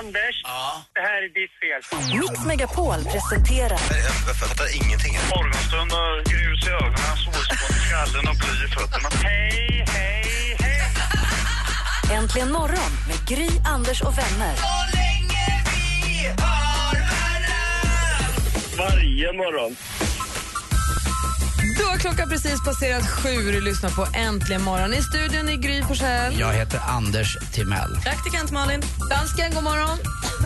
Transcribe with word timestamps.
Anders, 0.00 0.36
det 0.94 1.00
här 1.00 1.22
är 1.26 1.30
ditt 1.40 1.54
fel. 1.62 1.80
Mix 2.20 2.46
Megapol 2.46 3.00
presenterar 3.12 3.80
Jag 4.26 4.36
fattar 4.36 4.68
ingenting. 4.80 5.14
Morgonstund 5.34 5.92
och 5.92 6.14
grus 6.30 6.66
i 6.66 6.70
ögonen, 6.70 7.16
solspån 7.24 7.76
i 7.76 7.80
skallen 7.86 8.28
och 8.30 8.36
bly 8.42 8.52
i 8.66 8.68
fötterna. 8.76 9.08
Hej, 9.22 9.84
hej, 9.88 10.56
hej! 10.58 12.16
Äntligen 12.18 12.52
morgon 12.52 12.92
med 13.08 13.18
Gry, 13.28 13.48
Anders 13.66 14.02
och 14.02 14.18
vänner. 14.18 14.54
Varje 18.78 19.32
morgon. 19.32 19.76
Då 21.78 21.84
har 21.84 21.98
klockan 21.98 22.28
precis 22.28 22.64
passerat 22.64 23.06
sju 23.10 23.56
och 23.56 23.62
lyssnar 23.62 23.90
på 23.90 24.06
Äntligen 24.14 24.62
morgon. 24.62 24.94
I 24.94 25.02
studion 25.02 25.48
i 25.48 25.56
Gry 25.56 25.82
Forssell. 25.82 26.40
Jag 26.40 26.52
heter 26.52 26.78
Anders 26.88 27.36
Timell. 27.52 27.96
Praktikant 28.02 28.50
Malin. 28.50 28.82
Dansken, 29.10 29.54
god 29.54 29.64
morgon. 29.64 29.98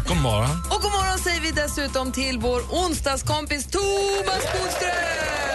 God 0.08 0.16
morgon. 0.16 0.50
Och 0.70 0.82
god 0.82 0.92
morgon 0.92 1.18
säger 1.18 1.40
vi 1.40 1.50
dessutom 1.50 2.12
till 2.12 2.38
vår 2.38 2.60
onsdagskompis 2.70 3.66
Thomas 3.66 4.42
Bodström. 4.52 4.90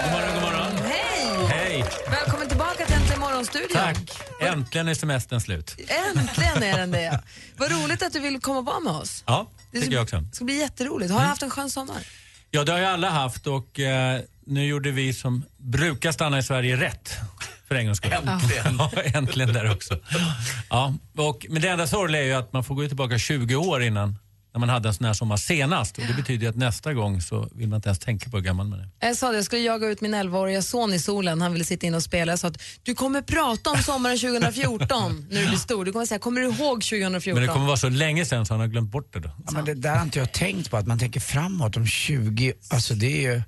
God 0.03 0.11
morgon, 0.11 0.33
god 0.33 0.41
morgon. 0.43 0.71
Hej! 0.87 1.47
Hej. 1.49 1.85
Välkommen 2.11 2.47
tillbaka 2.49 2.85
till 2.85 2.95
Äntligen 2.95 3.19
morgon-studion. 3.19 3.69
Tack. 3.73 3.97
Äntligen 4.41 4.87
är 4.87 4.93
semestern 4.93 5.41
slut. 5.41 5.75
Äntligen 6.15 6.63
är 6.63 6.77
den 6.77 6.91
det. 6.91 7.21
Vad 7.57 7.71
roligt 7.71 8.03
att 8.03 8.13
du 8.13 8.19
vill 8.19 8.39
komma 8.41 8.59
och 8.59 8.65
vara 8.65 8.79
med 8.79 8.93
oss. 8.93 9.23
Ja, 9.27 9.49
Det 9.71 9.79
tycker 9.81 9.93
jag 9.93 10.03
också. 10.03 10.23
ska 10.33 10.45
bli 10.45 10.57
jätteroligt. 10.59 11.11
Har 11.11 11.19
du 11.21 11.25
haft 11.25 11.43
en 11.43 11.49
skön 11.49 11.69
sommar? 11.69 11.97
Ja, 12.51 12.63
det 12.63 12.71
har 12.71 12.79
ju 12.79 12.85
alla 12.85 13.09
haft 13.09 13.47
och 13.47 13.79
eh, 13.79 14.21
nu 14.49 14.65
gjorde 14.65 14.91
vi 14.91 15.13
som 15.13 15.43
brukar 15.57 16.11
stanna 16.11 16.39
i 16.39 16.43
Sverige 16.43 16.77
rätt. 16.77 17.17
För 17.67 17.75
en 17.75 17.85
gångs 17.85 17.97
skull. 17.97 18.11
Äntligen. 18.11 18.75
ja, 18.79 18.91
äntligen 19.03 19.53
där 19.53 19.71
också. 19.71 19.99
Ja, 20.69 20.93
och, 21.17 21.45
men 21.49 21.61
det 21.61 21.67
enda 21.67 21.87
sorgliga 21.87 22.21
är 22.21 22.25
ju 22.25 22.33
att 22.33 22.53
man 22.53 22.63
får 22.63 22.75
gå 22.75 22.87
tillbaka 22.87 23.17
20 23.17 23.55
år 23.55 23.83
innan 23.83 24.15
när 24.53 24.59
man 24.59 24.69
hade 24.69 24.89
en 24.89 24.93
sån 24.93 25.05
här 25.05 25.13
sommar 25.13 25.37
senast. 25.37 25.97
Och 25.97 26.03
det 26.07 26.13
betyder 26.13 26.43
ju 26.43 26.49
att 26.49 26.55
nästa 26.55 26.93
gång 26.93 27.21
så 27.21 27.49
vill 27.51 27.69
man 27.69 27.77
inte 27.77 27.89
ens 27.89 27.99
tänka 27.99 28.29
på 28.29 28.37
hur 28.37 28.43
gammal 28.43 28.67
man 28.67 28.79
är. 28.79 28.89
Jag 28.99 29.17
sa 29.17 29.29
det, 29.29 29.35
jag 29.35 29.45
skulle 29.45 29.61
jaga 29.61 29.87
ut 29.87 30.01
min 30.01 30.15
11-åriga 30.15 30.61
son 30.61 30.93
i 30.93 30.99
solen. 30.99 31.41
Han 31.41 31.53
ville 31.53 31.65
sitta 31.65 31.87
in 31.87 31.95
och 31.95 32.03
spela. 32.03 32.31
Jag 32.31 32.39
sa 32.39 32.47
att 32.47 32.61
du 32.83 32.95
kommer 32.95 33.21
prata 33.21 33.69
om 33.69 33.77
sommaren 33.77 34.17
2014 34.17 35.27
när 35.31 35.41
du 35.41 35.47
blir 35.47 35.57
stor. 35.57 35.85
Du 35.85 35.91
kommer 35.91 36.05
säga, 36.05 36.19
kommer 36.19 36.41
du 36.41 36.47
ihåg 36.47 36.81
2014? 36.83 37.39
Men 37.39 37.47
det 37.47 37.53
kommer 37.53 37.67
vara 37.67 37.77
så 37.77 37.89
länge 37.89 38.25
sedan 38.25 38.45
så 38.45 38.53
han 38.53 38.61
har 38.61 38.67
glömt 38.67 38.91
bort 38.91 39.13
det 39.13 39.19
då. 39.19 39.31
Ja, 39.45 39.51
men 39.51 39.65
det 39.65 39.73
där 39.73 39.95
har 39.95 40.03
inte 40.03 40.19
jag 40.19 40.31
tänkt 40.31 40.71
på, 40.71 40.77
att 40.77 40.87
man 40.87 40.99
tänker 40.99 41.19
framåt 41.19 41.77
om 41.77 41.87
20, 41.87 42.53
alltså 42.69 42.93
det 42.93 43.25
är 43.25 43.33
ju... 43.33 43.41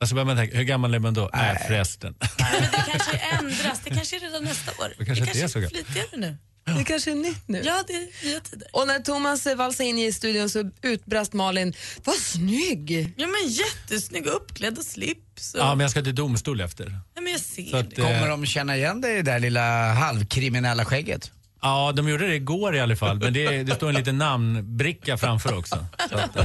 Alltså 0.00 0.14
börjar 0.14 0.26
man 0.26 0.36
tänka, 0.36 0.56
hur 0.56 0.64
gammal 0.64 0.94
är 0.94 0.98
man 0.98 1.14
då? 1.14 1.30
Nej, 1.34 1.64
förresten. 1.66 2.14
Men 2.20 2.62
det 2.62 2.84
kanske 2.92 3.16
ändras. 3.16 3.80
Det 3.84 3.90
kanske 3.90 4.16
är 4.16 4.20
redan 4.20 4.44
nästa 4.44 4.70
år. 4.70 4.92
Det 4.98 5.04
kanske 5.04 5.24
inte 5.24 5.40
är 5.40 5.48
så 5.48 5.58
gammalt. 5.60 5.74
flitigare 5.86 6.06
nu. 6.16 6.36
Det 6.78 6.84
kanske 6.84 7.10
är 7.10 7.14
nytt 7.14 7.48
nu. 7.48 7.62
Ja, 7.64 7.84
det 7.86 7.92
är 7.92 8.24
nya 8.26 8.40
tider. 8.40 8.68
Och 8.72 8.86
när 8.86 8.98
Thomas 8.98 9.46
valsade 9.56 9.88
in 9.88 9.98
i 9.98 10.12
studion 10.12 10.50
så 10.50 10.70
utbrast 10.82 11.32
Malin, 11.32 11.74
vad 12.04 12.14
snygg! 12.16 13.12
Ja, 13.16 13.26
men 13.26 13.50
jättesnygg 13.50 14.26
uppklädd 14.26 14.78
och 14.78 14.84
slips. 14.84 15.54
Och... 15.54 15.60
Ja, 15.60 15.74
men 15.74 15.80
jag 15.84 15.90
ska 15.90 16.02
till 16.02 16.14
domstol 16.14 16.60
efter. 16.60 17.00
Ja, 17.14 17.20
men 17.20 17.32
jag 17.32 17.40
ser 17.40 17.64
Så 17.70 17.76
att, 17.76 17.90
det. 17.90 18.02
eh, 18.02 18.08
Kommer 18.08 18.28
de 18.28 18.46
känna 18.46 18.76
igen 18.76 19.00
dig 19.00 19.12
i 19.12 19.16
det 19.16 19.22
där 19.22 19.38
lilla 19.38 19.92
halvkriminella 19.92 20.84
skägget? 20.84 21.30
Ja, 21.66 21.92
de 21.92 22.08
gjorde 22.08 22.26
det 22.26 22.34
igår 22.34 22.76
i 22.76 22.80
alla 22.80 22.96
fall. 22.96 23.18
Men 23.18 23.32
det, 23.32 23.62
det 23.62 23.74
står 23.74 23.88
en 23.88 23.94
liten 23.94 24.18
namnbricka 24.18 25.16
framför 25.16 25.58
också. 25.58 25.86
Att, 25.96 26.36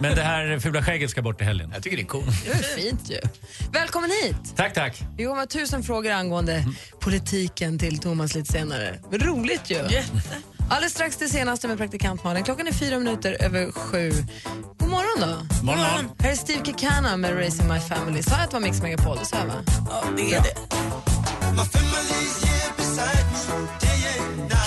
men 0.00 0.16
det 0.16 0.22
här 0.22 0.58
fula 0.58 0.82
skägget 0.82 1.10
ska 1.10 1.22
bort 1.22 1.40
i 1.40 1.44
helgen. 1.44 1.70
Jag 1.74 1.82
tycker 1.82 1.96
det 1.96 2.02
är 2.02 2.06
coolt. 2.06 2.44
Det 2.44 2.50
är 2.50 2.82
fint 2.82 3.10
ju. 3.10 3.18
Välkommen 3.72 4.10
hit! 4.22 4.56
Tack, 4.56 4.74
tack. 4.74 5.02
Vi 5.16 5.24
kommer 5.24 5.40
ha 5.40 5.46
tusen 5.46 5.82
frågor 5.82 6.10
angående 6.10 6.64
politiken 7.00 7.78
till 7.78 7.98
Thomas 7.98 8.34
lite 8.34 8.52
senare. 8.52 8.98
Men 9.10 9.20
roligt 9.20 9.70
ju. 9.70 9.74
Jätte. 9.74 10.22
Alldeles 10.70 10.92
strax 10.92 11.16
det 11.16 11.28
senaste 11.28 11.68
med 11.68 11.78
praktikant 11.78 12.24
Malin. 12.24 12.44
Klockan 12.44 12.66
är 12.66 12.72
fyra 12.72 12.98
minuter 12.98 13.36
över 13.40 13.72
sju. 13.72 14.12
God 14.78 14.88
morgon 14.88 15.20
då. 15.20 15.64
Morgon. 15.66 16.10
Här 16.18 16.30
är 16.30 16.34
Steve 16.34 16.64
Kekana 16.64 17.16
med 17.16 17.34
Raising 17.34 17.68
My 17.68 17.80
Family. 17.80 18.22
Sa 18.22 18.34
jag 18.34 18.44
att 18.44 18.50
det 18.50 18.54
var 18.54 18.60
Mix 18.60 18.82
Megapol? 18.82 19.18
Det 19.18 19.26
sa 19.26 19.36
jag 19.36 19.46
va? 19.46 19.54
Ja, 19.90 20.04
det 20.16 20.34
är 20.34 20.42
det. 20.42 20.54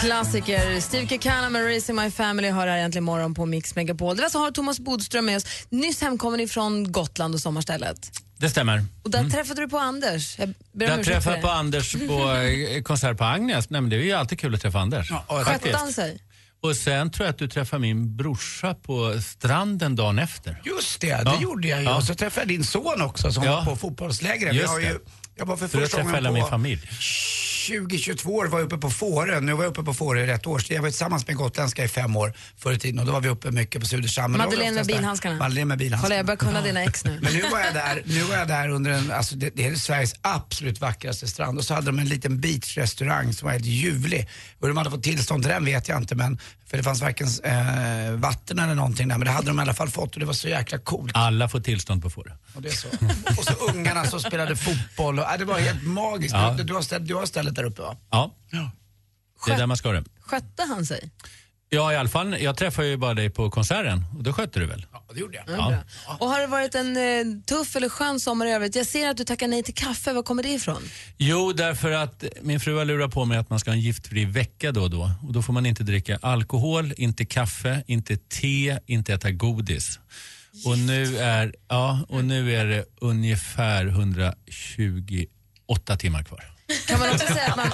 Klassiker. 0.02 0.80
Steve 0.80 1.08
Kekana 1.08 1.50
med 1.50 1.64
Raising 1.66 1.96
My 1.96 2.12
Family 2.12 2.50
har 2.50 2.68
här 2.68 2.78
äntligen 2.78 3.04
morgon 3.04 3.34
på 3.34 3.46
Mix 3.46 3.76
Megapol. 3.76 4.16
Det 4.16 4.22
var 4.22 4.30
så 4.30 4.40
har 4.40 4.52
Thomas 4.52 4.80
Bodström 4.80 5.26
med 5.26 5.38
oss. 5.38 5.46
Nyss 5.70 6.02
hemkommen 6.02 6.40
ifrån 6.40 6.92
Gotland 6.92 7.34
och 7.36 7.42
sommarstället. 7.42 8.12
Det 8.38 8.50
stämmer. 8.50 8.86
Och 9.04 9.12
där 9.12 9.30
träffade 9.30 9.62
du 9.62 9.70
på 9.70 9.78
Anders. 9.78 10.38
Jag 10.74 10.90
för 10.98 11.04
träffade 11.04 11.42
på 11.42 11.50
Anders 11.50 11.94
på 12.08 12.32
eh, 12.32 12.82
konsert 12.84 13.18
på 13.18 13.24
Agnes. 13.24 13.70
Nej, 13.70 13.82
men 13.82 13.90
det 13.90 13.96
är 13.96 14.00
ju 14.02 14.12
alltid 14.12 14.40
kul 14.40 14.56
att 14.56 14.62
träffa 14.62 14.80
Anders. 14.80 15.08
Ja, 15.12 15.24
och 15.28 15.46
Skötte 15.48 15.78
han 15.78 15.94
sig? 15.94 16.20
Och 16.64 16.76
sen 16.76 17.12
tror 17.12 17.26
jag 17.26 17.34
att 17.34 17.40
du 17.40 17.48
träffade 17.48 17.80
min 17.82 18.18
brorsa 18.18 18.74
på 18.74 19.22
stranden 19.22 19.96
dagen 19.96 20.20
efter. 20.20 20.62
Just 20.66 21.02
det, 21.02 21.08
det 21.08 21.22
Ja. 21.26 21.42
gjorde 21.42 21.68
jag 21.68 21.80
ju. 21.80 21.86
Ja. 21.86 21.96
Och 21.98 22.04
så 22.04 22.16
träffade 22.16 22.42
jag 22.42 22.48
din 22.48 22.64
son 22.64 23.02
också 23.02 23.32
som 23.32 23.44
Ja. 23.44 23.56
var 23.56 23.66
på 23.66 23.76
fotbollslägret. 23.76 24.54
Just 24.56 24.64
Jag, 24.66 24.70
har 24.72 24.80
ju, 24.80 25.00
jag 25.36 25.46
var 25.46 25.58
för 25.58 25.68
första 25.68 25.98
träffade 25.98 26.16
hela 26.16 26.30
gången 26.30 26.34
min 26.34 26.44
på 26.44 26.50
familj. 26.50 26.90
20-22 27.72 28.28
år 28.28 28.46
var 28.46 28.60
jag 28.60 28.66
uppe 28.66 28.78
på 28.78 28.90
Fårö. 28.90 29.40
Nu 29.40 29.54
var 29.54 29.64
jag 29.64 29.72
uppe 29.72 29.84
på 29.84 29.94
Fårö 29.94 30.24
i 30.24 30.28
rätt 30.28 30.48
årstid. 30.48 30.78
Jag 30.78 30.82
var 30.82 30.90
tillsammans 30.90 31.28
med 31.28 31.36
gotländska 31.36 31.84
i 31.84 31.88
fem 31.88 32.16
år 32.16 32.34
förr 32.58 32.74
i 32.74 32.80
tiden 32.80 33.00
och 33.00 33.06
då 33.06 33.12
var 33.12 33.22
vi 33.22 33.30
uppe 33.30 33.52
mycket 33.52 33.82
på 33.82 33.98
vi 33.98 34.38
Madeleine 34.38 34.72
med 34.72 34.86
bilhandskarna. 34.86 35.36
Madeleine 35.36 35.66
med 35.66 35.78
Kolla, 35.78 35.86
bilhandskarna. 35.86 36.16
jag 36.16 36.26
börjar 36.26 36.38
kunna 36.38 36.62
dina 36.62 36.84
ex 36.84 37.06
nu. 37.06 37.20
Men 37.22 37.34
nu 37.34 37.42
var 37.42 37.60
jag 37.60 37.74
där, 37.74 38.04
nu 38.06 38.22
var 38.22 38.36
jag 38.36 38.48
där 38.48 38.70
under 38.70 38.92
en, 38.92 39.12
alltså 39.12 39.36
det, 39.36 39.50
det 39.56 39.68
är 39.68 39.76
Sveriges 39.76 40.16
absolut 40.22 40.82
vackraste 40.82 41.28
strand 41.28 41.58
och 41.58 41.66
så 41.66 41.74
hade 41.74 41.86
de 41.86 42.00
en 42.00 42.10
liten 42.10 42.40
beachrestaurang 42.40 43.34
som 43.34 43.46
var 43.46 43.54
helt 43.54 43.66
ljuvlig. 43.66 44.30
Och 44.60 44.62
hur 44.62 44.68
de 44.68 44.78
hade 44.78 44.90
fått 44.90 45.04
tillstånd 45.04 45.44
till 45.44 45.52
den 45.52 45.66
vet 45.66 45.88
jag 45.88 45.98
inte 45.98 46.16
men, 46.16 46.40
för 46.70 46.78
det 46.78 46.84
fanns 46.84 47.02
varken 47.02 47.28
eh, 47.44 48.12
vatten 48.12 48.60
eller 48.60 48.76
någonting 48.76 49.08
där 49.08 49.18
men 49.18 49.26
det 49.26 49.32
hade 49.32 49.48
de 49.48 49.60
i 49.60 49.62
alla 49.62 49.74
fall 49.74 49.90
fått 49.90 50.14
och 50.14 50.20
det 50.20 50.26
var 50.26 50.34
så 50.34 50.48
jäkla 50.48 50.78
coolt. 50.78 51.12
Alla 51.16 51.50
får 51.50 51.60
tillstånd 51.60 52.02
på 52.02 52.10
Fårö. 52.10 52.32
Och, 52.54 52.62
det 52.62 52.70
är 52.70 52.74
så. 52.74 52.88
och 53.38 53.46
så 53.46 53.54
ungarna 53.54 54.06
som 54.06 54.20
spelade 54.20 54.56
fotboll 54.56 55.20
och, 55.20 55.32
äh, 55.32 55.38
det 55.38 55.46
var 55.46 55.60
helt 55.60 55.84
magiskt. 55.84 56.34
Ja. 56.34 56.56
Du, 56.58 56.64
du, 56.64 56.74
har 56.74 56.82
stället, 56.82 57.08
du 57.08 57.16
har 57.16 57.26
stället 57.26 57.56
där 57.62 57.70
uppe 57.70 57.82
va? 57.82 57.98
Ja, 58.12 58.36
Ja. 58.52 58.72
det 59.46 59.52
är 59.52 59.58
där 59.58 59.68
man 59.68 59.78
ska 59.78 59.88
ha 59.90 59.94
det. 59.94 60.04
Skötte 60.22 60.64
han 60.64 60.86
sig? 60.86 61.10
Ja, 61.74 61.94
i 61.94 61.96
alla 61.96 62.10
fall. 62.10 62.42
Jag 62.42 62.58
träffade 62.58 62.88
ju 62.88 62.98
bara 62.98 63.14
dig 63.14 63.30
på 63.30 63.50
konserten 63.52 64.06
och 64.18 64.24
då 64.24 64.34
skötte 64.34 64.60
du 64.60 64.66
väl? 64.66 64.86
Ja, 64.92 65.04
det 65.14 65.20
gjorde 65.20 65.44
jag. 65.48 65.60
Ja. 65.60 65.84
Och 66.20 66.28
har 66.30 66.40
det 66.42 66.48
varit 66.48 66.76
en 66.76 66.98
eh, 66.98 67.26
tuff 67.46 67.76
eller 67.76 67.90
skön 67.90 68.20
sommar 68.20 68.46
i 68.46 68.52
övrigt? 68.52 68.76
Jag 68.76 68.88
ser 68.88 69.10
att 69.10 69.18
du 69.18 69.24
tackar 69.24 69.48
nej 69.48 69.64
till 69.64 69.74
kaffe. 69.74 70.14
Var 70.14 70.24
kommer 70.24 70.44
det 70.44 70.50
ifrån? 70.50 70.82
Jo, 71.18 71.54
därför 71.54 71.92
att 71.92 72.24
min 72.42 72.60
fru 72.60 72.78
har 72.78 72.86
lurat 72.86 73.12
på 73.14 73.26
mig 73.26 73.38
att 73.38 73.50
man 73.50 73.60
ska 73.60 73.70
ha 73.72 73.76
en 73.76 73.82
giftfri 73.82 74.26
vecka 74.26 74.72
då 74.72 74.82
och 74.82 74.90
då. 74.90 75.12
Och 75.28 75.34
då 75.34 75.42
får 75.42 75.54
man 75.54 75.66
inte 75.66 75.84
dricka 75.84 76.20
alkohol, 76.22 76.94
inte 76.98 77.26
kaffe, 77.26 77.84
inte 77.88 78.18
te, 78.18 78.80
inte 78.86 79.14
äta 79.14 79.32
godis. 79.32 80.00
Och 80.66 80.78
nu, 80.78 81.18
är, 81.18 81.56
ja, 81.68 82.00
och 82.10 82.26
nu 82.26 82.56
är 82.56 82.66
det 82.66 82.86
ungefär 83.02 83.86
128 83.88 85.98
timmar 85.98 86.24
kvar. 86.24 86.44
Kan 86.88 87.00
man 87.00 87.10
också 87.10 87.28
säga 87.28 87.48
att, 87.48 87.58
man, 87.58 87.70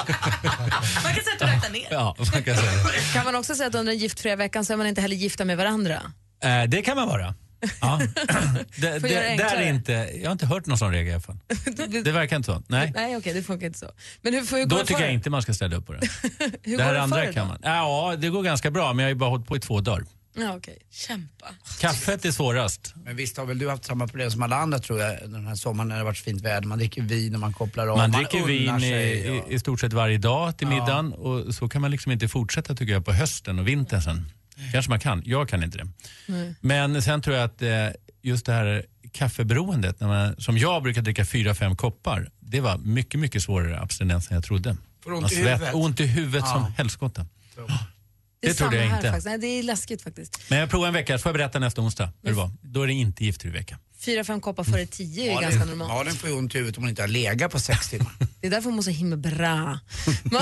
Man 1.04 1.14
kan 1.14 1.24
säga 1.24 1.34
att 1.34 1.40
du 1.40 1.46
räknar 1.46 1.70
ner. 1.70 1.88
Ja, 1.92 2.16
man 2.18 2.44
kan 2.44 2.56
säga. 2.58 2.72
kan 3.14 3.26
man 3.26 3.36
också 3.36 3.56
säga 3.56 3.68
att 3.68 3.76
under 3.76 3.94
den 3.94 4.00
giftfria 4.00 4.36
veckan 4.36 4.66
så 4.66 4.74
är 4.74 4.78
man 4.78 4.88
inte 4.88 5.02
heller 5.02 5.16
gifta 5.16 5.46
med 5.46 5.58
varandra? 5.58 6.02
Eh, 6.44 6.64
det 6.64 6.82
kan 6.82 6.96
man 6.96 7.08
vara. 7.08 7.36
Ja. 7.82 8.00
det, 8.76 9.00
det, 9.00 9.10
göra 9.10 9.24
det 9.24 9.36
där 9.36 9.56
är 9.56 9.70
inte, 9.70 9.92
jag 9.92 10.26
har 10.26 10.32
inte 10.32 10.46
hört 10.46 10.66
någon 10.66 10.78
sån 10.78 10.92
regel 10.92 11.08
i 11.08 11.14
alla 11.14 11.22
fall. 11.22 11.38
Det 12.04 12.12
verkar 12.12 12.36
inte 12.36 12.46
så. 12.46 12.64
Nej. 12.68 12.92
Nej, 12.96 13.18
okej, 13.18 13.34
det 13.34 13.44
funkar 13.44 13.68
inte 13.68 13.80
så. 13.80 13.92
Men 14.22 14.34
hur, 14.34 14.58
hur 14.58 14.66
Då 14.66 14.78
tycker 14.80 14.94
för 14.94 15.04
jag 15.04 15.14
inte 15.14 15.30
man 15.30 15.42
ska 15.42 15.54
ställa 15.54 15.76
upp 15.76 15.86
på 15.86 15.94
det. 15.94 16.00
Hur 16.64 16.78
det 16.78 16.84
här 16.84 16.90
går 16.90 16.94
det 16.94 17.02
andra 17.02 17.26
för 17.26 17.34
kan 17.34 17.48
man. 17.48 17.60
Ja, 17.64 18.16
det 18.18 18.30
går 18.30 18.44
ganska 18.44 18.72
bra 18.72 18.94
men 18.94 19.04
jag 19.04 19.06
har 19.06 19.10
ju 19.10 19.16
bara 19.16 19.30
hållit 19.30 19.48
på 19.48 19.58
i 19.58 19.60
två 19.60 19.82
dagar. 19.82 20.06
Ja, 20.40 20.56
okej. 20.58 20.78
Kämpa. 20.92 21.46
Kaffet 21.82 22.26
är 22.26 22.32
svårast. 22.32 22.94
Men 23.04 23.16
visst 23.16 23.38
har 23.38 23.46
väl 23.46 23.60
du 23.60 23.70
haft 23.70 23.86
samma 23.86 24.08
problem 24.08 24.32
som 24.32 24.42
alla 24.42 24.56
andra 24.56 24.80
tror 24.80 25.00
jag 25.02 25.30
den 25.30 25.48
här 25.48 25.56
sommaren 25.56 25.88
när 25.88 25.96
det 25.96 26.00
har 26.00 26.06
varit 26.06 26.18
fint 26.18 26.42
väder. 26.42 26.68
Man 26.68 26.78
dricker 26.78 27.02
vin 27.02 27.34
och 27.34 27.40
man 27.40 27.54
kopplar 27.54 27.88
av. 27.88 27.98
Man 27.98 28.12
dricker 28.12 28.38
unnar 28.38 28.48
vin 28.48 28.80
sig 28.80 29.18
i, 29.28 29.40
och- 29.42 29.52
i, 29.52 29.56
i 29.56 29.60
stort 29.60 29.80
sett 29.80 29.94
varje 29.94 30.18
dag 30.18 30.58
till 30.58 30.68
Ja. 30.68 30.74
middagen 30.74 31.14
och 31.14 31.56
så 31.56 31.70
kan 31.70 31.82
man 31.82 31.92
liksom 31.92 32.12
inte 32.12 32.28
fortsätta 32.28 32.76
tycker 32.76 32.94
jag 32.94 33.06
på 33.06 33.14
hösten 33.14 33.60
och 33.60 33.68
vintern 33.68 34.02
sen. 34.02 34.32
Kanske 34.72 34.90
man 34.90 35.00
kan, 35.00 35.22
jag 35.26 35.50
kan 35.50 35.64
inte 35.64 35.78
det. 35.78 35.88
Men 36.62 37.02
sen 37.02 37.22
tror 37.22 37.36
jag 37.36 37.46
att 37.46 37.62
eh, 37.62 37.70
just 38.22 38.46
det 38.46 38.54
här 38.54 38.86
kaffeberoendet, 39.12 40.00
när 40.00 40.08
man, 40.08 40.36
som 40.42 40.58
jag 40.58 40.84
brukar 40.84 41.02
dricka 41.02 41.26
fyra, 41.26 41.56
fem 41.56 41.76
koppar, 41.76 42.30
det 42.40 42.62
var 42.62 42.78
mycket, 42.78 43.20
mycket 43.20 43.44
svårare 43.44 43.80
abstinens 43.80 44.30
än 44.32 44.36
jag 44.36 44.44
trodde. 44.44 44.78
Får 45.04 45.12
ont 45.14 45.22
Man 45.22 45.32
i 45.32 45.36
svett- 45.36 45.54
huvudet. 45.56 45.74
Ont 45.76 46.00
i 46.00 46.06
huvudet 46.06 46.48
som 46.48 46.74
helskotta. 46.78 47.26
Det, 48.40 48.48
Det 48.48 48.54
trodde 48.54 48.76
jag 48.78 48.86
inte. 48.86 49.02
Faktiskt. 49.02 49.26
Nej, 49.28 49.38
det 49.38 49.48
är 49.48 49.64
läskigt 49.64 50.02
faktiskt. 50.02 50.40
Men 50.50 50.60
jag 50.60 50.70
provar 50.70 50.88
en 50.88 50.94
vecka, 50.94 51.18
så 51.18 51.22
får 51.22 51.30
jag 51.30 51.34
berätta 51.38 51.60
nästa 51.60 51.82
onsdag 51.82 52.10
hur 52.24 52.30
det 52.30 52.36
var. 52.36 52.52
Då 52.62 52.82
är 52.84 52.88
det 52.88 52.94
inte 52.94 53.24
giftfri 53.26 53.50
vecka. 53.50 53.80
fyra, 54.00 54.24
fem 54.24 54.42
koppar 54.42 54.64
före 54.64 54.86
tio 54.86 55.32
är 55.32 55.36
ju 55.36 55.42
ganska 55.42 55.66
normalt. 55.66 55.92
Malin 55.94 56.14
får 56.16 56.30
ju 56.30 56.36
ont 56.36 56.56
i 56.56 56.58
huvudet 56.58 56.78
om 56.78 56.84
hon 56.84 56.90
inte 56.90 57.02
har 57.02 57.08
legat 57.08 57.52
på 57.52 57.60
sex 57.60 57.90
timmar. 57.90 58.12
Det 58.42 58.48
är 58.48 58.52
därför 58.52 58.66
hon 58.66 58.76
mår 58.76 58.82
så 58.84 58.90
himla 58.90 59.18
bra. 59.18 59.80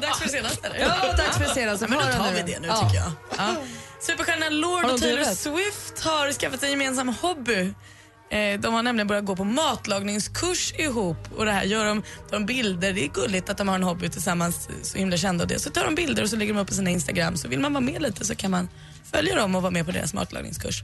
Dags 0.00 0.18
för 0.18 0.24
det 0.24 0.30
senaste 0.32 0.66
eller? 0.66 0.78
Ja, 0.80 1.12
dags 1.16 1.36
för 1.38 1.44
det 1.44 1.54
senaste. 1.54 1.88
Men 1.88 1.98
då 1.98 2.04
tar 2.04 2.32
vi 2.32 2.52
det 2.52 2.60
nu 2.60 2.68
Ja. 2.68 2.76
tycker 2.88 3.02
jag. 3.02 3.12
Ja. 3.38 3.56
Superstjärnan 4.00 4.60
Lord 4.60 4.84
och 4.84 5.00
Taylor? 5.00 5.24
Swift 5.24 6.00
har 6.04 6.32
skaffat 6.32 6.62
en 6.62 6.70
gemensam 6.70 7.08
hobby. 7.08 7.72
Eh, 8.32 8.60
De 8.60 8.74
har 8.74 8.82
nämligen 8.82 9.06
börjat 9.06 9.24
gå 9.24 9.36
på 9.36 9.44
matlagningskurs 9.44 10.72
ihop 10.78 11.28
och 11.36 11.44
det 11.44 11.52
här 11.52 11.64
gör 11.64 11.84
de, 11.84 12.02
tar 12.02 12.36
de 12.38 12.46
bilder. 12.46 12.92
Det 12.92 13.04
är 13.04 13.08
gulligt 13.08 13.50
att 13.50 13.58
de 13.58 13.68
har 13.68 13.74
en 13.74 13.82
hobby 13.82 14.08
tillsammans, 14.08 14.68
eh, 14.68 14.74
så 14.82 14.98
himla 14.98 15.16
kända 15.16 15.44
och 15.44 15.48
det. 15.48 15.58
Så 15.58 15.70
tar 15.70 15.84
de 15.84 15.94
bilder 15.94 16.22
och 16.22 16.30
så 16.30 16.36
lägger 16.36 16.54
de 16.54 16.60
upp 16.60 16.68
på 16.68 16.74
sina 16.74 16.90
Instagram. 16.90 17.36
Så 17.36 17.48
vill 17.48 17.60
man 17.60 17.72
vara 17.72 17.84
med 17.84 18.02
lite 18.02 18.24
så 18.24 18.34
kan 18.34 18.50
man 18.50 18.68
följa 19.12 19.34
dem 19.36 19.54
och 19.54 19.62
vara 19.62 19.70
med 19.70 19.86
på 19.86 19.92
deras 19.92 20.14
matlagningskurs. 20.14 20.82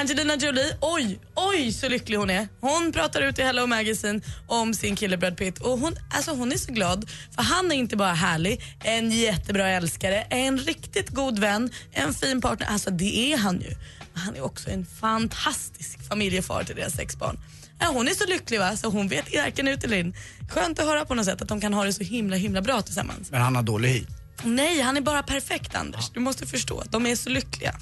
Angelina 0.00 0.36
Jolie, 0.36 0.76
oj, 0.80 1.18
oj 1.34 1.72
så 1.72 1.88
lycklig 1.88 2.16
hon 2.16 2.30
är. 2.30 2.48
Hon 2.60 2.92
pratar 2.92 3.20
ut 3.20 3.38
i 3.38 3.42
Hello 3.42 3.66
Magazine 3.66 4.20
om 4.46 4.74
sin 4.74 4.96
kille 4.96 5.16
Brad 5.16 5.36
Pitt 5.36 5.58
och 5.58 5.78
hon, 5.78 5.96
alltså 6.10 6.30
hon 6.30 6.52
är 6.52 6.56
så 6.56 6.72
glad 6.72 7.10
för 7.34 7.42
han 7.42 7.72
är 7.72 7.76
inte 7.76 7.96
bara 7.96 8.12
härlig, 8.12 8.60
en 8.84 9.10
jättebra 9.10 9.68
älskare, 9.68 10.20
en 10.20 10.58
riktigt 10.58 11.08
god 11.08 11.38
vän, 11.38 11.70
en 11.92 12.14
fin 12.14 12.40
partner. 12.40 12.66
Alltså 12.66 12.90
det 12.90 13.32
är 13.32 13.36
han 13.36 13.60
ju. 13.60 13.70
Men 14.12 14.22
Han 14.22 14.36
är 14.36 14.44
också 14.44 14.70
en 14.70 14.86
fantastisk 14.86 16.08
familjefar 16.08 16.64
till 16.64 16.76
deras 16.76 16.92
sex 16.92 17.16
barn. 17.16 17.40
Ja, 17.80 17.86
hon 17.92 18.08
är 18.08 18.12
så 18.14 18.26
lycklig 18.26 18.58
va, 18.58 18.76
så 18.76 18.88
hon 18.88 19.08
vet 19.08 19.34
varken 19.34 19.68
ut 19.68 19.84
eller 19.84 19.96
in. 19.96 20.14
Skönt 20.50 20.78
att 20.78 20.86
höra 20.86 21.04
på 21.04 21.14
något 21.14 21.24
sätt 21.26 21.42
att 21.42 21.48
de 21.48 21.60
kan 21.60 21.74
ha 21.74 21.84
det 21.84 21.92
så 21.92 22.04
himla 22.04 22.36
himla 22.36 22.62
bra 22.62 22.82
tillsammans. 22.82 23.30
Men 23.30 23.42
han 23.42 23.56
har 23.56 23.62
dålig 23.62 23.88
hy. 23.88 24.04
Nej, 24.44 24.80
han 24.80 24.96
är 24.96 25.00
bara 25.00 25.22
perfekt 25.22 25.74
Anders. 25.74 26.10
Du 26.10 26.20
måste 26.20 26.46
förstå 26.46 26.78
att 26.78 26.92
de 26.92 27.06
är 27.06 27.16
så 27.16 27.30
lyckliga. 27.30 27.74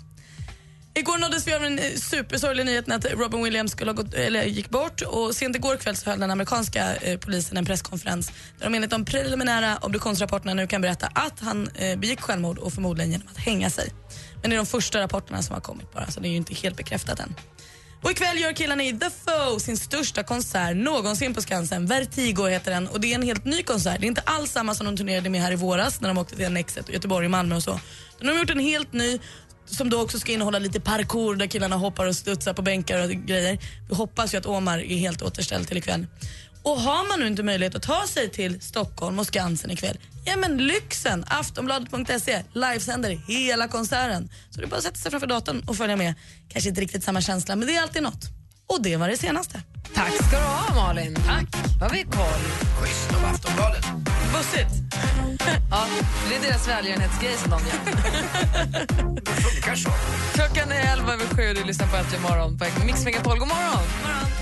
Igår 0.94 1.18
nåddes 1.18 1.46
vi 1.46 1.54
av 1.54 1.60
den 1.60 1.78
eh, 1.78 1.94
supersorgliga 1.94 2.64
nyheten 2.64 2.92
att 2.92 3.06
Robin 3.12 3.44
Williams 3.44 3.72
skulle 3.72 3.90
ha 3.90 3.96
gått, 3.96 4.14
eller 4.14 4.42
gick 4.44 4.70
bort 4.70 5.00
och 5.00 5.36
sent 5.36 5.56
igår 5.56 5.76
kväll 5.76 5.96
så 5.96 6.10
höll 6.10 6.20
den 6.20 6.30
amerikanska 6.30 6.96
eh, 6.96 7.18
polisen 7.18 7.56
en 7.56 7.64
presskonferens 7.64 8.32
där 8.58 8.64
de 8.64 8.74
enligt 8.74 8.90
de 8.90 9.04
preliminära 9.04 9.78
obduktionsrapporterna 9.82 10.54
nu 10.54 10.66
kan 10.66 10.80
berätta 10.80 11.06
att 11.06 11.40
han 11.40 11.68
eh, 11.74 11.98
begick 11.98 12.20
självmord 12.20 12.58
och 12.58 12.72
förmodligen 12.72 13.12
genom 13.12 13.28
att 13.28 13.38
hänga 13.38 13.70
sig. 13.70 13.92
Men 14.40 14.50
det 14.50 14.56
är 14.56 14.58
de 14.58 14.66
första 14.66 15.00
rapporterna 15.00 15.42
som 15.42 15.54
har 15.54 15.60
kommit 15.60 15.92
bara 15.92 16.10
så 16.10 16.20
det 16.20 16.28
är 16.28 16.30
ju 16.30 16.36
inte 16.36 16.54
helt 16.54 16.76
bekräftat 16.76 17.20
än. 17.20 17.34
Och 18.02 18.10
ikväll 18.10 18.40
gör 18.40 18.52
killarna 18.52 18.82
i 18.82 18.98
The 18.98 19.10
Foe 19.10 19.60
sin 19.60 19.76
största 19.76 20.22
konsert 20.22 20.76
någonsin 20.76 21.34
på 21.34 21.42
Skansen. 21.42 21.86
Vertigo 21.86 22.48
heter 22.48 22.70
den 22.70 22.88
och 22.88 23.00
det 23.00 23.10
är 23.10 23.14
en 23.14 23.22
helt 23.22 23.44
ny 23.44 23.62
konsert. 23.62 24.00
Det 24.00 24.06
är 24.06 24.08
inte 24.08 24.22
alls 24.24 24.50
samma 24.50 24.74
som 24.74 24.86
de 24.86 24.96
turnerade 24.96 25.30
med 25.30 25.40
här 25.40 25.52
i 25.52 25.56
våras 25.56 26.00
när 26.00 26.08
de 26.08 26.18
åkte 26.18 26.36
till 26.36 26.46
Annexet, 26.46 26.88
Göteborg 26.88 27.26
och 27.26 27.30
Malmö 27.30 27.56
och 27.56 27.62
så. 27.62 27.80
De 28.20 28.28
har 28.28 28.34
gjort 28.34 28.50
en 28.50 28.58
helt 28.58 28.92
ny 28.92 29.18
som 29.72 29.90
då 29.90 30.02
också 30.02 30.18
ska 30.18 30.32
innehålla 30.32 30.58
lite 30.58 30.80
parkour 30.80 31.36
där 31.36 31.46
killarna 31.46 31.76
hoppar 31.76 32.06
och 32.06 32.16
studsar 32.16 32.54
på 32.54 32.62
bänkar 32.62 33.04
och 33.04 33.10
grejer. 33.10 33.58
Vi 33.88 33.94
hoppas 33.94 34.34
ju 34.34 34.38
att 34.38 34.46
Omar 34.46 34.78
är 34.78 34.96
helt 34.96 35.22
återställd 35.22 35.68
till 35.68 35.76
ikväll. 35.76 36.06
Och 36.62 36.80
har 36.80 37.08
man 37.08 37.20
nu 37.20 37.26
inte 37.26 37.42
möjlighet 37.42 37.74
att 37.74 37.82
ta 37.82 38.06
sig 38.06 38.30
till 38.30 38.60
Stockholm 38.60 39.18
och 39.18 39.26
Skansen 39.26 39.70
ikväll, 39.70 39.98
ja 40.24 40.36
men 40.36 40.56
lyxen! 40.56 41.24
Aftonbladet.se 41.28 42.42
livesänder 42.52 43.20
hela 43.26 43.68
konserten. 43.68 44.30
Så 44.50 44.60
det 44.60 44.66
är 44.66 44.68
bara 44.68 44.76
att 44.76 44.82
sätta 44.82 44.96
sig 44.96 45.10
framför 45.10 45.26
datorn 45.26 45.62
och 45.66 45.76
följa 45.76 45.96
med. 45.96 46.14
Kanske 46.48 46.68
inte 46.68 46.80
riktigt 46.80 47.04
samma 47.04 47.20
känsla, 47.20 47.56
men 47.56 47.68
det 47.68 47.76
är 47.76 47.82
alltid 47.82 48.02
något. 48.02 48.24
Och 48.66 48.82
det 48.82 48.96
var 48.96 49.08
det 49.08 49.16
senaste. 49.16 49.62
Tack 49.94 50.12
ska 50.12 50.36
du 50.36 50.44
ha 50.44 50.74
Malin. 50.74 51.14
Tack. 51.14 51.46
Då 51.78 51.84
har 51.84 51.90
vi 51.90 52.02
koll. 52.02 52.42
Schysst 52.80 53.12
av 53.14 53.24
Aftonbladet. 53.24 54.11
Bussigt. 54.32 54.74
Ja, 55.70 55.86
det 56.28 56.36
är 56.36 56.40
deras 56.40 56.68
välgörenhetsgrej 56.68 57.36
som 57.36 57.50
de 57.50 57.60
gör. 57.60 57.78
Det 59.14 59.32
funkar 59.32 59.74
så. 59.74 59.90
Klockan 60.34 60.72
är 60.72 60.92
elva 60.92 61.12
över 61.12 61.26
sju 61.26 61.48
och 61.48 61.54
du 61.54 61.64
lyssnar 61.64 61.86
på 61.86 61.96
Äntligen 61.96 62.22
morgon 62.22 62.58
på 62.58 62.86
Mix 62.86 63.04
Megapol. 63.04 63.38
God 63.38 63.48
morgon! 63.48 64.41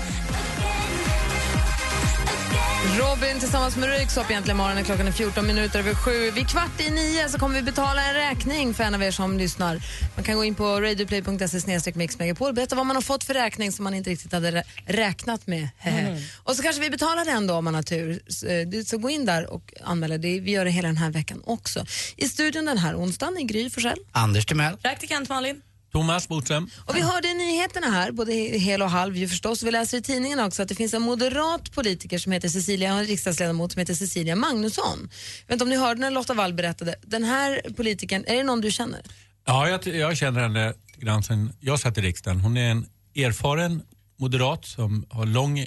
Robin 2.85 3.39
tillsammans 3.39 3.75
med 3.77 3.89
Röyksopp 3.89 4.29
egentligen 4.31 4.57
morgonen. 4.57 4.83
Klockan 4.83 5.07
är 5.07 5.11
14 5.11 5.47
minuter 5.47 5.79
över 5.79 5.93
sju. 5.93 6.31
Vid 6.31 6.47
kvart 6.49 6.79
i 6.81 6.89
nio 6.91 7.29
så 7.29 7.39
kommer 7.39 7.55
vi 7.55 7.61
betala 7.61 8.03
en 8.09 8.13
räkning 8.13 8.73
för 8.73 8.83
en 8.83 8.95
av 8.95 9.03
er 9.03 9.11
som 9.11 9.37
lyssnar. 9.37 9.81
Man 10.15 10.23
kan 10.23 10.35
gå 10.35 10.43
in 10.45 10.55
på 10.55 10.81
radioplay.se 10.81 11.91
mixmegapol 11.95 12.47
och 12.49 12.53
berätta 12.55 12.75
vad 12.75 12.85
man 12.85 12.95
har 12.95 13.01
fått 13.01 13.23
för 13.23 13.33
räkning 13.33 13.71
som 13.71 13.83
man 13.83 13.93
inte 13.93 14.09
riktigt 14.09 14.31
hade 14.33 14.51
rä- 14.51 14.63
räknat 14.85 15.47
med. 15.47 15.69
Och 16.43 16.55
så 16.55 16.63
kanske 16.63 16.81
vi 16.81 16.89
betalar 16.89 17.25
den 17.25 17.47
då 17.47 17.53
om 17.53 17.63
man 17.65 17.75
har 17.75 17.83
tur. 17.83 18.19
Så, 18.27 18.47
eh, 18.47 18.67
Så 18.85 18.97
gå 18.97 19.09
in 19.09 19.25
där 19.25 19.49
och 19.53 19.73
anmäl 19.83 20.21
dig. 20.21 20.39
Vi 20.39 20.51
gör 20.51 20.65
det 20.65 20.71
hela 20.71 20.87
den 20.87 20.97
här 20.97 21.09
veckan 21.11 21.41
också. 21.45 21.85
I 22.15 22.29
studion 22.29 22.65
den 22.65 22.77
här 22.77 22.95
onsdagen 22.95 23.37
är 23.37 23.41
Gry 23.43 23.69
Forssell. 23.69 23.99
Anders 24.11 24.45
Timell. 24.45 24.77
Praktikant 24.77 25.29
Malin. 25.29 25.61
Thomas 25.91 26.27
Bodström. 26.27 26.69
Och 26.85 26.95
vi 26.95 27.01
hörde 27.01 27.27
i 27.27 27.33
nyheterna 27.33 27.87
här, 27.87 28.11
både 28.11 28.33
hel 28.33 28.81
och 28.81 28.89
halv 28.89 29.17
ju 29.17 29.27
förstås, 29.27 29.63
vi 29.63 29.71
läser 29.71 29.97
i 29.97 30.01
tidningen 30.01 30.39
också 30.39 30.61
att 30.61 30.69
det 30.69 30.75
finns 30.75 30.93
en 30.93 31.01
moderat 31.01 31.71
politiker 31.71 32.17
som 32.17 32.31
heter 32.31 32.49
Cecilia, 32.49 32.91
en 32.91 33.05
riksdagsledamot 33.05 33.71
som 33.71 33.79
heter 33.79 33.93
Cecilia 33.93 34.35
Magnusson. 34.35 34.99
Jag 34.99 35.47
vet 35.47 35.51
inte 35.53 35.63
om 35.63 35.69
ni 35.69 35.77
hörde 35.77 36.01
när 36.01 36.11
Lotta 36.11 36.33
Wall 36.33 36.53
berättade, 36.53 36.95
den 37.01 37.23
här 37.23 37.61
politikern, 37.75 38.23
är 38.27 38.35
det 38.35 38.43
någon 38.43 38.61
du 38.61 38.71
känner? 38.71 39.01
Ja, 39.45 39.69
jag, 39.69 39.87
jag 39.87 40.17
känner 40.17 40.41
henne 40.41 40.73
grann 40.97 41.23
sen 41.23 41.53
jag 41.59 41.79
satt 41.79 41.97
i 41.97 42.01
riksdagen. 42.01 42.39
Hon 42.39 42.57
är 42.57 42.71
en 42.71 42.85
erfaren 43.15 43.81
moderat 44.19 44.65
som 44.65 45.05
har 45.09 45.25
lång, 45.25 45.65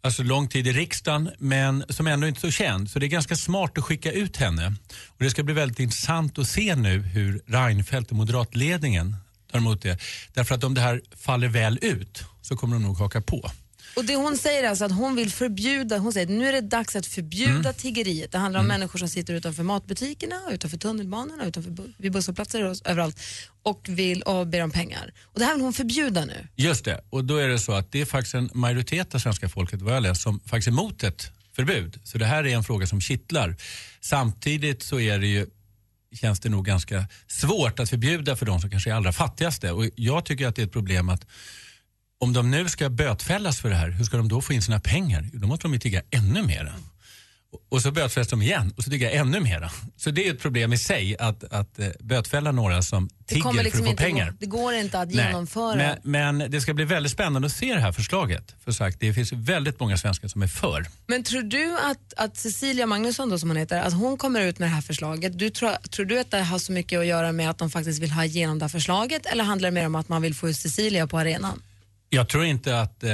alltså 0.00 0.22
lång 0.22 0.48
tid 0.48 0.66
i 0.66 0.72
riksdagen 0.72 1.30
men 1.38 1.84
som 1.88 2.06
ändå 2.06 2.26
inte 2.26 2.38
är 2.38 2.40
så 2.40 2.50
känd. 2.50 2.90
Så 2.90 2.98
det 2.98 3.06
är 3.06 3.08
ganska 3.08 3.36
smart 3.36 3.78
att 3.78 3.84
skicka 3.84 4.12
ut 4.12 4.36
henne. 4.36 4.74
Och 5.06 5.24
det 5.24 5.30
ska 5.30 5.42
bli 5.42 5.54
väldigt 5.54 5.80
intressant 5.80 6.38
att 6.38 6.48
se 6.48 6.76
nu 6.76 6.98
hur 6.98 7.42
Reinfeldt 7.46 8.10
och 8.10 8.16
moderatledningen 8.16 9.16
tar 9.54 9.58
emot 9.60 9.82
det. 9.82 9.98
Därför 10.32 10.54
att 10.54 10.64
om 10.64 10.74
det 10.74 10.80
här 10.80 11.00
faller 11.16 11.48
väl 11.48 11.78
ut 11.82 12.24
så 12.42 12.56
kommer 12.56 12.74
de 12.74 12.82
nog 12.82 12.96
haka 12.96 13.20
på. 13.20 13.50
Och 13.96 14.04
det 14.04 14.16
hon 14.16 14.36
säger 14.36 14.68
alltså 14.68 14.84
att 14.84 14.92
hon 14.92 15.16
vill 15.16 15.30
förbjuda, 15.30 15.98
hon 15.98 16.12
säger 16.12 16.26
att 16.26 16.32
nu 16.32 16.48
är 16.48 16.52
det 16.52 16.60
dags 16.60 16.96
att 16.96 17.06
förbjuda 17.06 17.72
tiggeriet. 17.72 18.32
Det 18.32 18.38
handlar 18.38 18.60
om 18.60 18.66
människor 18.66 18.98
som 18.98 19.08
sitter 19.08 19.34
utanför 19.34 19.62
matbutikerna, 19.62 20.40
utanför 20.50 20.78
tunnelbanorna, 20.78 21.44
utanför 21.46 21.72
vid 21.98 22.12
busshållplatser 22.12 22.62
och 22.64 22.76
överallt 22.84 23.20
och 23.62 23.86
vill 23.88 24.22
och 24.22 24.46
ber 24.46 24.62
om 24.62 24.70
pengar. 24.70 25.12
Och 25.22 25.38
det 25.38 25.44
här 25.44 25.54
vill 25.54 25.62
hon 25.62 25.72
förbjuda 25.72 26.24
nu. 26.24 26.48
Just 26.56 26.84
det, 26.84 27.00
och 27.10 27.24
då 27.24 27.36
är 27.36 27.48
det 27.48 27.58
så 27.58 27.72
att 27.72 27.92
det 27.92 28.00
är 28.00 28.04
faktiskt 28.04 28.34
en 28.34 28.50
majoritet 28.54 29.14
av 29.14 29.18
svenska 29.18 29.48
folket, 29.48 29.82
vad 29.82 29.96
jag 29.96 30.02
läst, 30.02 30.22
som 30.22 30.40
faktiskt 30.40 30.68
är 30.68 30.72
emot 30.72 31.02
ett 31.02 31.30
förbud. 31.56 32.00
Så 32.04 32.18
det 32.18 32.26
här 32.26 32.46
är 32.46 32.54
en 32.56 32.64
fråga 32.64 32.86
som 32.86 33.00
kittlar. 33.00 33.56
Samtidigt 34.00 34.82
så 34.82 35.00
är 35.00 35.18
det 35.18 35.26
ju 35.26 35.46
känns 36.14 36.40
det 36.40 36.48
nog 36.48 36.64
ganska 36.64 37.06
svårt 37.26 37.80
att 37.80 37.90
förbjuda 37.90 38.36
för 38.36 38.46
de 38.46 38.60
som 38.60 38.70
kanske 38.70 38.90
är 38.90 38.94
allra 38.94 39.12
fattigaste. 39.12 39.72
Och 39.72 39.84
jag 39.96 40.24
tycker 40.24 40.46
att 40.46 40.56
det 40.56 40.62
är 40.62 40.66
ett 40.66 40.72
problem 40.72 41.08
att 41.08 41.26
om 42.20 42.32
de 42.32 42.50
nu 42.50 42.68
ska 42.68 42.90
bötfällas 42.90 43.60
för 43.60 43.68
det 43.68 43.76
här, 43.76 43.90
hur 43.90 44.04
ska 44.04 44.16
de 44.16 44.28
då 44.28 44.40
få 44.40 44.52
in 44.52 44.62
sina 44.62 44.80
pengar? 44.80 45.30
Då 45.32 45.46
måste 45.46 45.64
de 45.64 45.72
ju 45.72 45.78
tigga 45.78 46.02
ännu 46.10 46.42
mer. 46.42 46.72
Och- 47.68 47.82
så 47.82 47.90
bötfälls 47.90 48.28
de 48.28 48.42
igen 48.42 48.72
och 48.76 48.84
så 48.84 48.90
tigga 48.90 49.10
ännu 49.10 49.40
mera. 49.40 49.70
Så 49.96 50.10
det 50.10 50.28
är 50.28 50.32
ett 50.32 50.40
problem 50.40 50.72
i 50.72 50.78
sig 50.78 51.16
att, 51.18 51.44
att 51.44 51.78
eh, 51.78 51.88
bötfälla 52.00 52.52
några 52.52 52.82
som 52.82 53.08
tigger 53.26 53.52
liksom 53.52 53.62
för 53.62 53.68
att 53.68 53.84
få 53.84 53.90
inte 53.90 54.02
pengar. 54.02 54.30
Gå, 54.30 54.36
det 54.40 54.46
går 54.46 54.74
inte 54.74 55.00
att 55.00 55.14
Nej, 55.14 55.26
genomföra. 55.26 55.76
Men, 55.76 55.98
men 56.38 56.50
det 56.50 56.60
ska 56.60 56.74
bli 56.74 56.84
väldigt 56.84 57.12
spännande 57.12 57.46
att 57.46 57.52
se 57.52 57.74
det 57.74 57.80
här 57.80 57.92
förslaget. 57.92 58.54
För 58.64 58.72
sagt, 58.72 59.00
det 59.00 59.14
finns 59.14 59.32
väldigt 59.32 59.80
många 59.80 59.96
svenskar 59.96 60.28
som 60.28 60.42
är 60.42 60.46
för. 60.46 60.86
Men 61.06 61.22
tror 61.22 61.42
du 61.42 61.78
att, 61.78 62.14
att 62.16 62.36
Cecilia 62.36 62.86
Magnusson, 62.86 63.30
då, 63.30 63.38
som 63.38 63.48
hon 63.50 63.56
heter, 63.56 63.80
att 63.80 63.92
hon 63.92 64.16
kommer 64.16 64.40
ut 64.40 64.58
med 64.58 64.68
det 64.68 64.74
här 64.74 64.82
förslaget, 64.82 65.38
du 65.38 65.50
tror, 65.50 65.70
tror 65.70 66.06
du 66.06 66.18
att 66.20 66.30
det 66.30 66.40
har 66.42 66.58
så 66.58 66.72
mycket 66.72 66.98
att 67.00 67.06
göra 67.06 67.32
med 67.32 67.50
att 67.50 67.58
de 67.58 67.70
faktiskt 67.70 68.02
vill 68.02 68.10
ha 68.10 68.24
igenom 68.24 68.58
det 68.58 68.64
här 68.64 68.68
förslaget 68.68 69.26
eller 69.26 69.44
handlar 69.44 69.70
det 69.70 69.74
mer 69.74 69.86
om 69.86 69.94
att 69.94 70.08
man 70.08 70.22
vill 70.22 70.34
få 70.34 70.48
ut 70.48 70.56
Cecilia 70.56 71.06
på 71.06 71.18
arenan? 71.18 71.62
Jag 72.08 72.28
tror 72.28 72.44
inte 72.44 72.80
att 72.80 73.02
eh, 73.04 73.10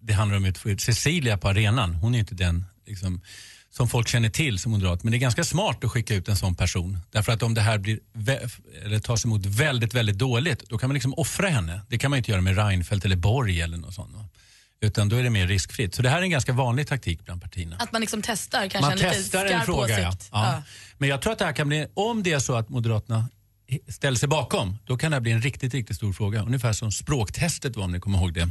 det 0.00 0.12
handlar 0.12 0.36
om 0.36 0.50
att 0.50 0.58
få 0.58 0.70
ut 0.70 0.80
Cecilia 0.80 1.38
på 1.38 1.48
arenan. 1.48 1.94
Hon 1.94 2.14
är 2.14 2.18
inte 2.18 2.34
den 2.34 2.64
liksom, 2.86 3.20
som 3.76 3.88
folk 3.88 4.08
känner 4.08 4.28
till 4.28 4.58
som 4.58 4.72
moderat. 4.72 5.02
Men 5.02 5.10
det 5.10 5.16
är 5.16 5.18
ganska 5.18 5.44
smart 5.44 5.84
att 5.84 5.90
skicka 5.90 6.14
ut 6.14 6.28
en 6.28 6.36
sån 6.36 6.54
person. 6.54 6.98
Därför 7.10 7.32
att 7.32 7.42
om 7.42 7.54
det 7.54 7.60
här 7.60 7.78
blir 7.78 7.98
eller 8.84 8.98
tas 8.98 9.24
emot 9.24 9.46
väldigt, 9.46 9.94
väldigt 9.94 10.18
dåligt, 10.18 10.68
då 10.68 10.78
kan 10.78 10.88
man 10.88 10.94
liksom 10.94 11.14
offra 11.14 11.48
henne. 11.48 11.80
Det 11.88 11.98
kan 11.98 12.10
man 12.10 12.18
inte 12.18 12.30
göra 12.30 12.40
med 12.40 12.56
Reinfeldt 12.56 13.04
eller 13.04 13.16
Borg 13.16 13.60
eller 13.60 13.76
något 13.76 13.94
sånt. 13.94 14.16
Utan 14.80 15.08
då 15.08 15.16
är 15.16 15.22
det 15.22 15.30
mer 15.30 15.46
riskfritt. 15.46 15.94
Så 15.94 16.02
det 16.02 16.08
här 16.08 16.18
är 16.18 16.22
en 16.22 16.30
ganska 16.30 16.52
vanlig 16.52 16.88
taktik 16.88 17.24
bland 17.24 17.42
partierna. 17.42 17.76
Att 17.78 17.92
man 17.92 18.00
liksom 18.00 18.22
testar 18.22 18.68
kanske 18.68 18.80
Man 18.80 18.92
en 18.92 18.98
lite 18.98 19.10
testar 19.10 19.44
en 19.44 19.48
skarp 19.48 19.64
fråga, 19.64 20.00
ja. 20.00 20.16
ja. 20.32 20.62
Men 20.98 21.08
jag 21.08 21.22
tror 21.22 21.32
att 21.32 21.38
det 21.38 21.44
här 21.44 21.52
kan 21.52 21.68
bli, 21.68 21.86
om 21.94 22.22
det 22.22 22.32
är 22.32 22.38
så 22.38 22.54
att 22.54 22.68
Moderaterna 22.68 23.28
ställer 23.88 24.18
sig 24.18 24.28
bakom, 24.28 24.78
då 24.84 24.96
kan 24.96 25.10
det 25.10 25.14
här 25.14 25.20
bli 25.20 25.32
en 25.32 25.42
riktigt, 25.42 25.74
riktigt 25.74 25.96
stor 25.96 26.12
fråga. 26.12 26.42
Ungefär 26.42 26.72
som 26.72 26.92
språktestet 26.92 27.76
var, 27.76 27.84
om 27.84 27.92
ni 27.92 28.00
kommer 28.00 28.18
ihåg 28.18 28.34
det. 28.34 28.50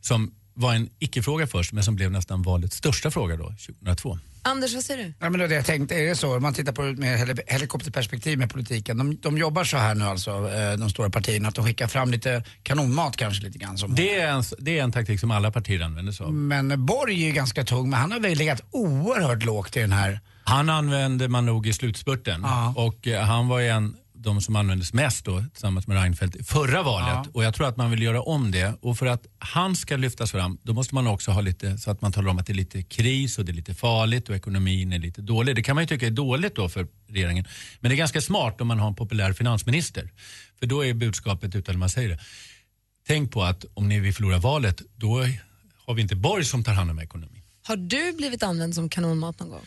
Som 0.00 0.34
var 0.54 0.74
en 0.74 0.90
icke-fråga 0.98 1.46
först, 1.46 1.72
men 1.72 1.84
som 1.84 1.96
blev 1.96 2.10
nästan 2.10 2.42
valets 2.42 2.76
största 2.76 3.10
fråga 3.10 3.36
då, 3.36 3.44
2002. 3.44 4.18
Anders, 4.46 4.74
vad 4.74 4.82
säger 4.84 5.04
du? 5.04 5.12
Ja, 5.20 5.30
men 5.30 5.40
då 5.40 5.46
det 5.46 5.54
jag 5.54 5.64
tänkte, 5.64 5.94
är 5.94 6.08
det 6.08 6.16
så, 6.16 6.36
om 6.36 6.42
man 6.42 6.54
tittar 6.54 6.72
på 6.72 6.82
det 6.82 6.92
med 6.96 7.18
heli- 7.18 7.42
helikopterperspektiv 7.46 8.38
med 8.38 8.52
politiken, 8.52 8.98
de, 8.98 9.16
de 9.22 9.38
jobbar 9.38 9.64
så 9.64 9.76
här 9.76 9.94
nu 9.94 10.04
alltså, 10.04 10.30
eh, 10.30 10.72
de 10.78 10.90
stora 10.90 11.10
partierna, 11.10 11.48
att 11.48 11.54
de 11.54 11.64
skickar 11.64 11.86
fram 11.86 12.10
lite 12.10 12.44
kanonmat 12.62 13.16
kanske 13.16 13.44
lite 13.44 13.58
grann. 13.58 13.78
Som 13.78 13.94
Det 13.94 14.20
är 14.20 14.28
en, 14.28 14.42
det 14.58 14.78
är 14.78 14.82
en 14.82 14.92
taktik 14.92 15.20
som 15.20 15.30
alla 15.30 15.50
partier 15.50 15.80
använder 15.80 16.12
sig 16.12 16.26
av. 16.26 16.32
Men 16.34 16.86
Borg 16.86 17.22
är 17.22 17.26
ju 17.26 17.32
ganska 17.32 17.64
tung, 17.64 17.90
men 17.90 18.00
han 18.00 18.12
har 18.12 18.20
väl 18.20 18.38
legat 18.38 18.62
oerhört 18.70 19.44
lågt 19.44 19.76
i 19.76 19.80
den 19.80 19.92
här. 19.92 20.20
Han 20.44 20.70
använde 20.70 21.28
man 21.28 21.46
nog 21.46 21.66
i 21.66 21.72
slutspurten. 21.72 22.40
Ja. 22.44 22.74
Och 22.76 23.06
eh, 23.06 23.22
han 23.24 23.48
var 23.48 23.60
ju 23.60 23.68
en 23.68 23.94
de 24.26 24.40
som 24.40 24.56
användes 24.56 24.92
mest 24.92 25.24
då, 25.24 25.44
tillsammans 25.52 25.86
med 25.86 25.96
Reinfeldt 25.96 26.36
i 26.36 26.44
förra 26.44 26.82
valet. 26.82 27.08
Ja. 27.08 27.26
Och 27.32 27.44
jag 27.44 27.54
tror 27.54 27.68
att 27.68 27.76
man 27.76 27.90
vill 27.90 28.02
göra 28.02 28.22
om 28.22 28.50
det. 28.50 28.78
Och 28.80 28.98
för 28.98 29.06
att 29.06 29.26
han 29.38 29.76
ska 29.76 29.96
lyftas 29.96 30.30
fram, 30.30 30.58
då 30.62 30.72
måste 30.72 30.94
man 30.94 31.06
också 31.06 31.30
ha 31.30 31.40
lite, 31.40 31.78
så 31.78 31.90
att 31.90 32.00
man 32.00 32.12
talar 32.12 32.30
om 32.30 32.38
att 32.38 32.46
det 32.46 32.52
är 32.52 32.54
lite 32.54 32.82
kris 32.82 33.38
och 33.38 33.44
det 33.44 33.52
är 33.52 33.54
lite 33.54 33.74
farligt 33.74 34.28
och 34.28 34.36
ekonomin 34.36 34.92
är 34.92 34.98
lite 34.98 35.22
dålig. 35.22 35.56
Det 35.56 35.62
kan 35.62 35.74
man 35.74 35.82
ju 35.84 35.88
tycka 35.88 36.06
är 36.06 36.10
dåligt 36.10 36.56
då 36.56 36.68
för 36.68 36.86
regeringen. 37.08 37.44
Men 37.80 37.88
det 37.88 37.94
är 37.94 37.96
ganska 37.96 38.20
smart 38.20 38.60
om 38.60 38.68
man 38.68 38.78
har 38.78 38.88
en 38.88 38.94
populär 38.94 39.32
finansminister. 39.32 40.10
För 40.58 40.66
då 40.66 40.84
är 40.84 40.94
budskapet, 40.94 41.54
utan 41.54 41.78
man 41.78 41.90
säger 41.90 42.08
det, 42.08 42.18
tänk 43.06 43.32
på 43.32 43.42
att 43.42 43.64
om 43.74 43.88
ni 43.88 44.00
vill 44.00 44.14
förlora 44.14 44.38
valet, 44.38 44.82
då 44.96 45.26
har 45.86 45.94
vi 45.94 46.02
inte 46.02 46.16
Borg 46.16 46.44
som 46.44 46.64
tar 46.64 46.72
hand 46.72 46.90
om 46.90 46.98
ekonomin. 46.98 47.42
Har 47.62 47.76
du 47.76 48.12
blivit 48.12 48.42
använd 48.42 48.74
som 48.74 48.88
kanonmat 48.88 49.40
någon 49.40 49.50
gång? 49.50 49.66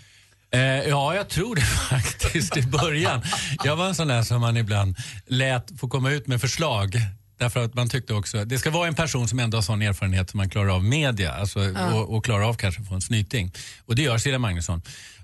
Eh, 0.52 0.62
ja, 0.62 1.16
jag 1.16 1.30
tror 1.30 1.56
det 1.56 1.62
faktiskt 1.90 2.58
i 2.58 2.62
början. 2.62 3.22
Jag 3.64 3.76
var 3.76 3.88
en 3.88 3.96
sån 3.96 4.08
där 4.08 4.22
som 4.22 4.42
man 4.42 4.58
ibland 4.58 4.96
lät 5.28 5.80
få 5.80 5.88
komma 5.88 6.12
ut 6.12 6.28
med 6.28 6.42
förslag. 6.42 7.02
Därför 7.38 7.66
att 7.66 7.74
man 7.74 7.90
tyckte 7.90 8.14
också, 8.14 8.46
det 8.46 8.60
ska 8.60 8.70
vara 8.70 8.88
en 8.88 8.96
person 8.96 9.28
som 9.28 9.40
ändå 9.40 9.58
har 9.58 9.62
sån 9.62 9.82
erfarenhet 9.82 10.30
som 10.30 10.38
man 10.38 10.50
klarar 10.50 10.76
av 10.76 10.84
media 10.84 11.34
alltså, 11.34 11.60
och, 11.94 12.16
och 12.16 12.26
klarar 12.26 12.44
av 12.44 12.54
kanske 12.54 12.82
att 12.82 12.88
få 12.88 12.96
en 12.96 13.02
snyting. 13.02 13.52
Och 13.86 13.96
det 13.96 14.02
gör 14.02 14.18
Cecilia 14.18 14.40
Magnusson. 14.40 14.82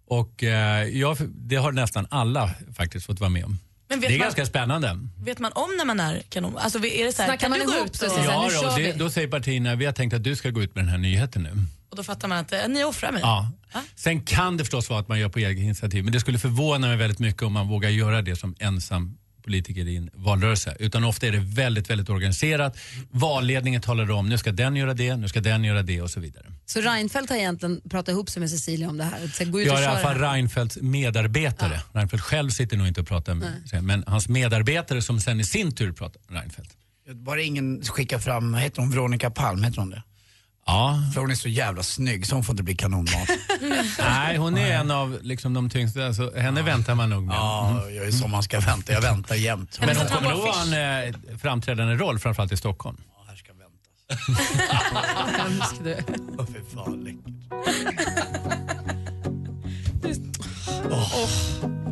Och 0.08 0.44
eh, 0.44 0.88
jag, 0.88 1.17
det 1.27 1.55
har 1.55 1.72
nästan 1.72 2.08
alla 2.10 2.51
faktiskt 2.75 3.05
fått 3.05 3.20
vara 3.20 3.29
med 3.29 3.46
om. 3.46 3.60
Men 3.89 4.00
Det 4.00 4.08
är 4.08 4.12
man, 4.12 4.20
ganska 4.20 4.46
spännande. 4.46 5.00
vet 5.25 5.39
man 5.39 5.51
om 5.55 5.70
när 5.77 5.86
man 5.86 6.00
är 6.00 6.22
kanon? 6.29 6.58
Alltså, 6.58 6.86
är 6.86 7.05
det 7.05 7.12
så 7.12 7.22
här, 7.22 7.29
Snackar 7.29 7.38
kan 7.38 7.51
man 7.51 7.60
du 7.60 7.65
gå 7.65 7.74
ihop 7.74 7.88
ut 7.88 7.96
sig 7.96 8.10
Ja, 8.25 8.50
då, 8.62 8.75
det, 8.77 8.91
då 8.91 9.10
säger 9.10 9.27
partierna, 9.27 9.75
vi 9.75 9.86
har 9.86 9.94
tänkt 9.94 10.13
att 10.13 10.24
du 10.24 10.36
ska 10.36 10.50
gå 10.50 10.63
ut 10.63 10.75
med 10.75 10.84
den 10.84 10.89
här 10.91 10.98
nyheten 10.98 11.44
nu. 11.44 11.51
Och 11.96 11.98
då 11.98 12.04
fattar 12.04 12.28
man 12.28 12.38
att 12.38 12.54
eh, 12.54 12.68
ni 12.68 12.84
offrar 12.84 13.12
mig? 13.12 13.22
Ja. 13.22 13.52
Sen 13.96 14.22
kan 14.22 14.58
det 14.58 14.64
förstås 14.64 14.90
vara 14.90 15.00
att 15.00 15.08
man 15.08 15.20
gör 15.20 15.30
på 15.30 15.40
eget 15.40 15.64
initiativ, 15.64 16.04
men 16.04 16.14
det 16.14 16.20
skulle 16.20 16.40
förvåna 16.40 16.88
mig 16.88 16.98
väldigt 16.98 17.20
mycket 17.20 17.44
om 17.44 17.54
man 17.54 17.68
vågar 17.68 17.90
göra 17.90 18.22
det 18.22 18.36
som 18.36 18.56
ensam 18.60 19.18
politiker 19.44 19.88
i 19.88 19.96
en 19.96 20.10
valrörelse. 20.14 20.75
Utan 20.80 21.04
ofta 21.04 21.28
är 21.28 21.32
det 21.32 21.40
väldigt, 21.40 21.90
väldigt 21.90 22.10
organiserat. 22.10 22.78
Valledningen 23.12 23.82
talar 23.82 24.12
om, 24.12 24.30
nu 24.30 24.38
ska 24.38 24.52
den 24.52 24.75
göra 24.75 24.94
det, 24.94 25.16
nu 25.16 25.28
ska 25.28 25.42
den 25.42 25.64
göra 25.64 25.84
det 25.84 26.02
och 26.02 26.10
så 26.10 26.20
vidare. 26.20 26.46
Så 26.66 26.82
Reinfeldt 26.82 27.30
har 27.30 27.38
egentligen 27.38 27.82
pratat 27.90 28.10
ihop 28.10 28.30
sig 28.30 28.40
med 28.40 28.50
Cecilia 28.50 28.90
om 28.90 28.98
det 28.98 29.04
här. 29.04 29.28
Så 29.28 29.46
gå 29.46 29.62
ut 29.62 29.68
och 29.68 29.74
Jag 29.74 29.80
är 29.80 29.84
i 29.84 29.86
alla 29.86 30.00
fall. 30.00 30.18
Reinfeldts 30.18 30.78
medarbetare. 30.82 31.80
Reinfeldt 31.94 32.25
själv 32.25 32.50
sitter 32.50 32.78
nog 32.78 32.88
inte 32.88 33.02
och 33.02 33.08
pratar 33.08 33.34
med 33.34 33.70
sig, 33.70 33.82
men 33.82 34.04
hans 34.08 34.30
medarbetare 34.30 35.02
som 35.02 35.20
sen 35.20 35.40
i 35.40 35.44
sin 35.44 35.72
tur 35.72 35.92
pratar 35.92 36.22
med 36.28 36.40
Reinfeldt. 36.40 36.72
Var 37.10 37.38
det 37.38 37.44
ingen 37.44 37.84
som 37.84 37.94
skickade 37.94 38.22
fram, 38.22 38.54
heter 38.54 38.82
hon, 38.82 38.92
Veronica 38.92 39.30
Palm, 39.30 39.64
heter 39.64 39.78
hon 39.78 39.90
det? 39.90 40.04
Ja, 40.68 41.02
För 41.14 41.22
hon 41.22 41.32
är 41.32 41.36
så 41.36 41.50
jävla 41.50 41.84
snygg 41.84 42.28
så 42.28 42.36
hon 42.36 42.44
får 42.44 42.54
inte 42.54 42.64
bli 42.64 42.76
kanonmat. 42.76 43.30
nej, 44.00 44.38
hon 44.38 44.58
är 44.58 44.72
en 44.72 44.92
av 44.92 45.20
liksom, 45.22 45.54
de 45.54 45.70
tyngsta, 45.70 46.06
alltså, 46.06 46.36
henne 46.38 46.62
väntar 46.62 46.96
man 46.96 47.10
nog 47.10 47.24
med. 47.24 47.36
ja, 47.36 47.90
jag 47.90 48.08
är 48.08 48.12
som 48.12 48.32
man 48.32 48.44
ska 48.44 48.60
vänta, 48.60 48.94
jag 48.94 49.02
väntar 49.02 49.36
jämt. 49.36 49.78
Men 49.80 49.98
hon 49.98 50.08
kommer 50.08 50.30
nog 50.30 50.40
ha 50.40 50.62
en 50.62 51.08
eh, 51.08 51.16
framträdande 51.38 51.96
roll, 51.96 52.20
framförallt 52.20 52.52
i 52.52 52.58
Stockholm. 52.58 52.98
Ja, 53.08 53.26
här 53.28 53.36
ska 53.36 53.52
väntas. 53.54 53.72
Hemsk 55.38 55.84
du. 55.84 55.98
Åh, 56.40 56.46
fy 56.54 56.76
fan, 56.76 57.04
läckert. 57.04 57.36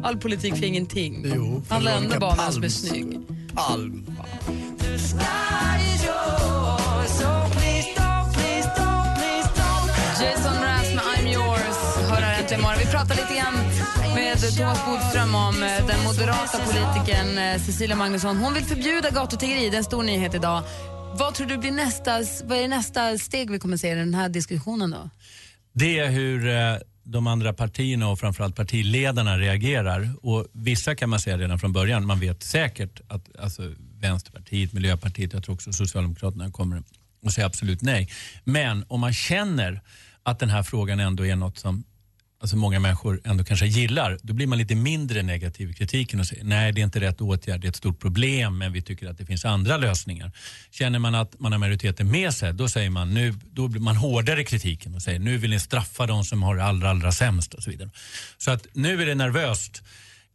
All 0.03 0.18
politik 0.18 0.58
för 0.58 0.65
ingenting. 0.65 1.32
Jo, 1.36 1.63
för 1.68 1.75
Han 1.75 1.84
lämnar 1.84 2.00
Veronica 2.01 2.20
bara 2.20 2.36
någon 2.36 2.53
som 2.53 2.63
är 2.63 2.70
snygg. 2.70 3.20
Palm. 3.56 4.06
Jason 4.80 5.20
här. 12.97 13.05
Vi 13.05 13.15
lite 13.15 13.33
grann 13.33 13.53
med 14.15 14.38
Thomas 14.57 14.85
Bodström 14.85 15.35
om 15.35 15.63
eh, 15.63 15.88
den 15.88 16.03
moderata 16.03 16.57
politikern 16.57 17.38
eh, 17.38 17.62
Cecilia 17.62 17.95
Magnusson. 17.95 18.38
Hon 18.38 18.53
vill 18.53 18.63
förbjuda 18.63 19.09
gatutiggeri, 19.09 19.69
det 19.69 19.75
är 19.75 19.77
en 19.77 19.83
stor 19.83 20.03
nyhet 20.03 20.35
idag. 20.35 20.63
Vad 21.15 21.33
tror 21.33 21.47
du 21.47 21.57
blir 21.57 21.71
nästa, 21.71 22.12
vad 22.43 22.57
är 22.57 22.67
nästa 22.67 23.17
steg 23.17 23.51
vi 23.51 23.59
kommer 23.59 23.77
se 23.77 23.91
i 23.91 23.95
den 23.95 24.13
här 24.13 24.29
diskussionen 24.29 24.91
då? 24.91 25.09
Det 25.73 26.00
är 26.00 26.09
hur 26.09 26.47
eh, 26.47 26.77
de 27.03 27.27
andra 27.27 27.53
partierna 27.53 28.09
och 28.09 28.19
framförallt 28.19 28.55
partiledarna 28.55 29.38
reagerar. 29.38 30.09
Och 30.21 30.47
vissa 30.51 30.95
kan 30.95 31.09
man 31.09 31.19
säga 31.19 31.38
redan 31.38 31.59
från 31.59 31.73
början, 31.73 32.05
man 32.05 32.19
vet 32.19 32.43
säkert 32.43 33.01
att 33.07 33.39
alltså, 33.39 33.62
Vänsterpartiet, 34.00 34.73
Miljöpartiet, 34.73 35.33
jag 35.33 35.43
tror 35.43 35.55
också 35.55 35.73
Socialdemokraterna 35.73 36.51
kommer 36.51 36.83
att 37.25 37.33
säga 37.33 37.47
absolut 37.47 37.81
nej. 37.81 38.09
Men 38.43 38.85
om 38.88 39.00
man 39.00 39.13
känner 39.13 39.81
att 40.23 40.39
den 40.39 40.50
här 40.50 40.63
frågan 40.63 41.00
ändå 41.00 41.25
är 41.25 41.35
något 41.35 41.57
som 41.57 41.83
alltså 42.43 42.57
många 42.57 42.79
människor 42.79 43.21
ändå 43.23 43.43
kanske 43.43 43.65
gillar, 43.65 44.17
då 44.21 44.33
blir 44.33 44.47
man 44.47 44.57
lite 44.57 44.75
mindre 44.75 45.23
negativ 45.23 45.69
i 45.69 45.73
kritiken 45.73 46.19
och 46.19 46.25
säger 46.25 46.43
nej 46.43 46.71
det 46.71 46.81
är 46.81 46.83
inte 46.83 47.00
rätt 47.00 47.21
åtgärd, 47.21 47.62
det 47.62 47.67
är 47.67 47.69
ett 47.69 47.75
stort 47.75 48.00
problem 48.00 48.57
men 48.57 48.73
vi 48.73 48.81
tycker 48.81 49.09
att 49.09 49.17
det 49.17 49.25
finns 49.25 49.45
andra 49.45 49.77
lösningar. 49.77 50.31
Känner 50.71 51.00
man 51.00 51.15
att 51.15 51.39
man 51.39 51.51
har 51.51 51.59
majoriteten 51.59 52.12
med 52.12 52.33
sig, 52.33 52.53
då 52.53 52.69
säger 52.69 52.89
man 52.89 53.13
nu, 53.13 53.33
då 53.51 53.67
blir 53.67 53.81
man 53.81 53.95
hårdare 53.95 54.41
i 54.41 54.45
kritiken 54.45 54.95
och 54.95 55.01
säger 55.01 55.19
nu 55.19 55.38
vill 55.38 55.50
ni 55.50 55.59
straffa 55.59 56.05
de 56.05 56.25
som 56.25 56.43
har 56.43 56.55
det 56.55 56.63
allra, 56.63 56.89
allra 56.89 57.12
sämst 57.12 57.53
och 57.53 57.63
så 57.63 57.69
vidare. 57.69 57.89
Så 58.38 58.51
att 58.51 58.67
nu 58.73 59.01
är 59.01 59.05
det 59.05 59.15
nervöst 59.15 59.83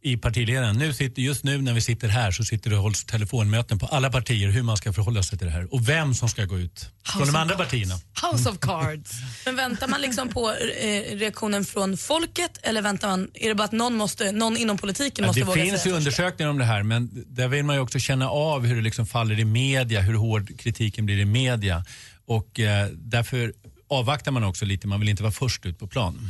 i 0.01 0.17
partiledaren. 0.17 0.75
Nu 0.75 0.93
sitter, 0.93 1.21
just 1.21 1.43
nu 1.43 1.61
när 1.61 1.73
vi 1.73 1.81
sitter 1.81 2.07
här 2.07 2.31
så 2.31 2.43
sitter 2.43 2.69
det 2.69 2.75
och 2.75 2.81
hålls 2.81 3.05
telefonmöten 3.05 3.79
på 3.79 3.85
alla 3.85 4.09
partier 4.09 4.47
hur 4.49 4.63
man 4.63 4.77
ska 4.77 4.93
förhålla 4.93 5.23
sig 5.23 5.37
till 5.37 5.47
det 5.47 5.53
här 5.53 5.73
och 5.73 5.89
vem 5.89 6.13
som 6.13 6.29
ska 6.29 6.45
gå 6.45 6.59
ut 6.59 6.89
från 7.05 7.27
de 7.27 7.35
andra 7.35 7.55
partierna. 7.55 7.95
House 8.31 8.49
of 8.49 8.59
Cards. 8.59 9.11
Men 9.45 9.55
väntar 9.55 9.87
man 9.87 10.01
liksom 10.01 10.29
på 10.29 10.49
eh, 10.49 11.17
reaktionen 11.17 11.65
från 11.65 11.97
folket 11.97 12.59
eller 12.63 12.81
väntar 12.81 13.07
man, 13.07 13.29
är 13.33 13.47
det 13.49 13.55
bara 13.55 13.63
att 13.63 13.71
någon, 13.71 13.95
måste, 13.95 14.31
någon 14.31 14.57
inom 14.57 14.77
politiken 14.77 15.23
Ja, 15.23 15.27
måste 15.27 15.39
det 15.41 15.45
våga 15.45 15.61
finns 15.61 15.73
ju 15.73 15.77
säga 15.77 15.95
först? 15.95 15.97
undersökningar 15.97 16.49
om 16.49 16.57
det 16.57 16.65
här 16.65 16.83
men 16.83 17.25
där 17.27 17.47
vill 17.47 17.63
man 17.65 17.75
ju 17.75 17.81
också 17.81 17.99
känna 17.99 18.29
av 18.29 18.65
hur 18.65 18.75
det 18.75 18.81
liksom 18.81 19.07
faller 19.07 19.39
i 19.39 19.45
media, 19.45 20.01
hur 20.01 20.13
hård 20.13 20.59
kritiken 20.59 21.05
blir 21.05 21.19
i 21.19 21.25
media. 21.25 21.85
Och 22.27 22.59
eh, 22.59 22.87
därför 22.93 23.53
avvaktar 23.89 24.31
man 24.31 24.43
också 24.43 24.65
lite, 24.65 24.87
man 24.87 24.99
vill 24.99 25.09
inte 25.09 25.23
vara 25.23 25.33
först 25.33 25.65
ut 25.65 25.79
på 25.79 25.87
plan. 25.87 26.29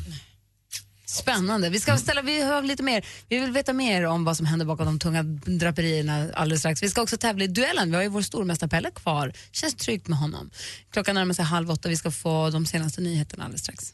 Spännande. 1.11 1.69
Vi 1.69 1.79
ska 1.79 1.97
ställa, 1.97 2.21
vi 2.21 2.41
har 2.41 2.61
lite 2.61 2.83
mer, 2.83 3.05
vi 3.29 3.39
vill 3.39 3.51
veta 3.51 3.73
mer 3.73 4.05
om 4.05 4.25
vad 4.25 4.37
som 4.37 4.45
händer 4.45 4.65
bakom 4.65 4.85
de 4.85 4.99
tunga 4.99 5.23
draperierna 5.23 6.27
alldeles 6.33 6.61
strax. 6.61 6.83
Vi 6.83 6.89
ska 6.89 7.01
också 7.01 7.17
tävla 7.17 7.43
i 7.43 7.47
duellen. 7.47 7.89
Vi 7.89 7.95
har 7.95 8.03
ju 8.03 8.09
vår 8.09 8.21
stormästare 8.21 8.69
Pelle 8.69 8.91
kvar. 8.91 9.33
Känns 9.51 9.75
tryggt 9.75 10.07
med 10.07 10.17
honom. 10.17 10.49
Klockan 10.93 11.15
närmar 11.15 11.33
sig 11.33 11.45
halv 11.45 11.71
åtta. 11.71 11.89
Vi 11.89 11.97
ska 11.97 12.11
få 12.11 12.49
de 12.49 12.65
senaste 12.65 13.01
nyheterna 13.01 13.43
alldeles 13.43 13.61
strax. 13.61 13.93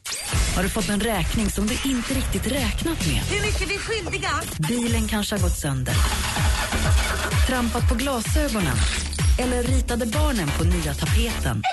Har 0.55 0.63
du 0.63 0.69
fått 0.69 0.89
en 0.89 0.99
räkning 0.99 1.49
som 1.49 1.67
du 1.67 1.73
inte 1.89 2.13
riktigt 2.13 2.51
räknat 2.51 3.07
med? 3.07 3.21
Hur 3.21 3.41
mycket 3.41 3.69
vi 3.69 3.77
skyldiga? 3.77 4.31
Bilen 4.67 5.07
kanske 5.07 5.35
har 5.35 5.41
gått 5.41 5.57
sönder. 5.57 5.95
Trampat 7.47 7.89
på 7.89 7.95
glasögonen. 7.95 8.77
Eller 9.39 9.63
ritade 9.63 10.05
barnen 10.05 10.49
på 10.57 10.63
nya 10.63 10.93
tapeten. 10.93 11.63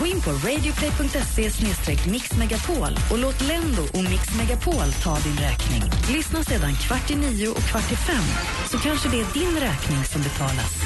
Gå 0.00 0.06
in 0.06 0.20
på 0.20 0.30
radioplay.se 0.30 2.10
mixmegapol 2.10 2.98
och 3.10 3.18
låt 3.18 3.40
Lendo 3.40 3.82
och 3.82 4.10
Mix 4.10 4.34
Megapol 4.38 4.92
ta 5.02 5.18
din 5.18 5.36
räkning. 5.36 5.82
Lyssna 6.12 6.44
sedan 6.44 6.74
kvart 6.74 7.10
i 7.10 7.16
nio 7.16 7.48
och 7.48 7.62
kvart 7.62 7.92
i 7.92 7.96
fem 7.96 8.24
så 8.70 8.78
kanske 8.78 9.08
det 9.08 9.20
är 9.20 9.26
din 9.34 9.60
räkning 9.60 10.04
som 10.04 10.22
betalas. 10.22 10.82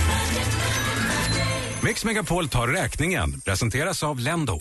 Mix 1.82 2.04
Megapol 2.04 2.48
tar 2.48 2.68
räkningen. 2.68 3.40
Presenteras 3.40 4.02
av 4.02 4.18
Lendo. 4.18 4.58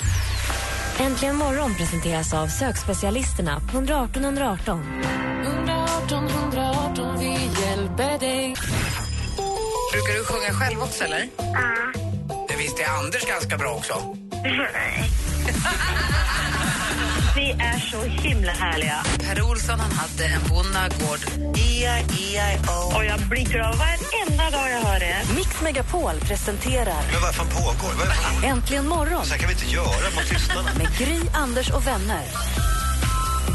Äntligen 0.99 1.35
morgon 1.35 1.75
presenteras 1.75 2.33
av 2.33 2.47
sökspecialisterna 2.47 3.59
på 3.59 3.77
118 3.77 4.23
118. 4.23 4.83
118 5.43 6.27
118, 6.27 7.19
vi 7.19 7.31
hjälper 7.61 8.19
dig. 8.19 8.55
Brukar 9.93 10.13
du 10.13 10.23
sjunga 10.23 10.53
själv 10.53 10.81
också 10.81 11.03
eller? 11.03 11.29
Det 12.61 12.65
visste 12.65 12.85
Anders 12.87 13.25
ganska 13.25 13.57
bra 13.57 13.71
också. 13.71 13.93
Vi 17.35 17.51
är 17.51 17.79
så 17.91 18.01
himla 18.03 18.51
härliga. 18.51 19.03
Per 19.19 19.41
Olsson 19.41 19.79
han 19.79 19.91
hade 19.91 20.25
en 20.25 20.41
bonnagård. 20.49 21.19
E-I-E-I-O. 21.57 22.95
Och 22.95 23.05
jag 23.05 23.19
blir 23.19 23.45
glad 23.45 23.75
varenda 23.77 24.49
dag 24.49 24.71
jag 24.71 24.81
hör 24.81 24.99
det. 24.99 25.15
Mix 25.35 25.61
Megapol 25.61 26.19
presenterar 26.21 27.03
Men 27.11 27.21
vad 27.21 27.35
fan 27.35 27.47
pågår? 27.47 27.93
Vad 27.97 28.07
är 28.07 28.41
det? 28.41 28.47
Äntligen 28.47 28.87
morgon 28.87 29.25
Så 29.25 29.31
här 29.31 29.39
kan 29.39 29.49
vi 29.49 29.53
inte 29.53 29.73
göra 29.73 30.09
mot 30.15 30.31
lyssnarna. 30.31 30.69
med 30.77 30.97
Gry, 30.97 31.19
Anders 31.33 31.69
och 31.69 31.87
vänner. 31.87 32.23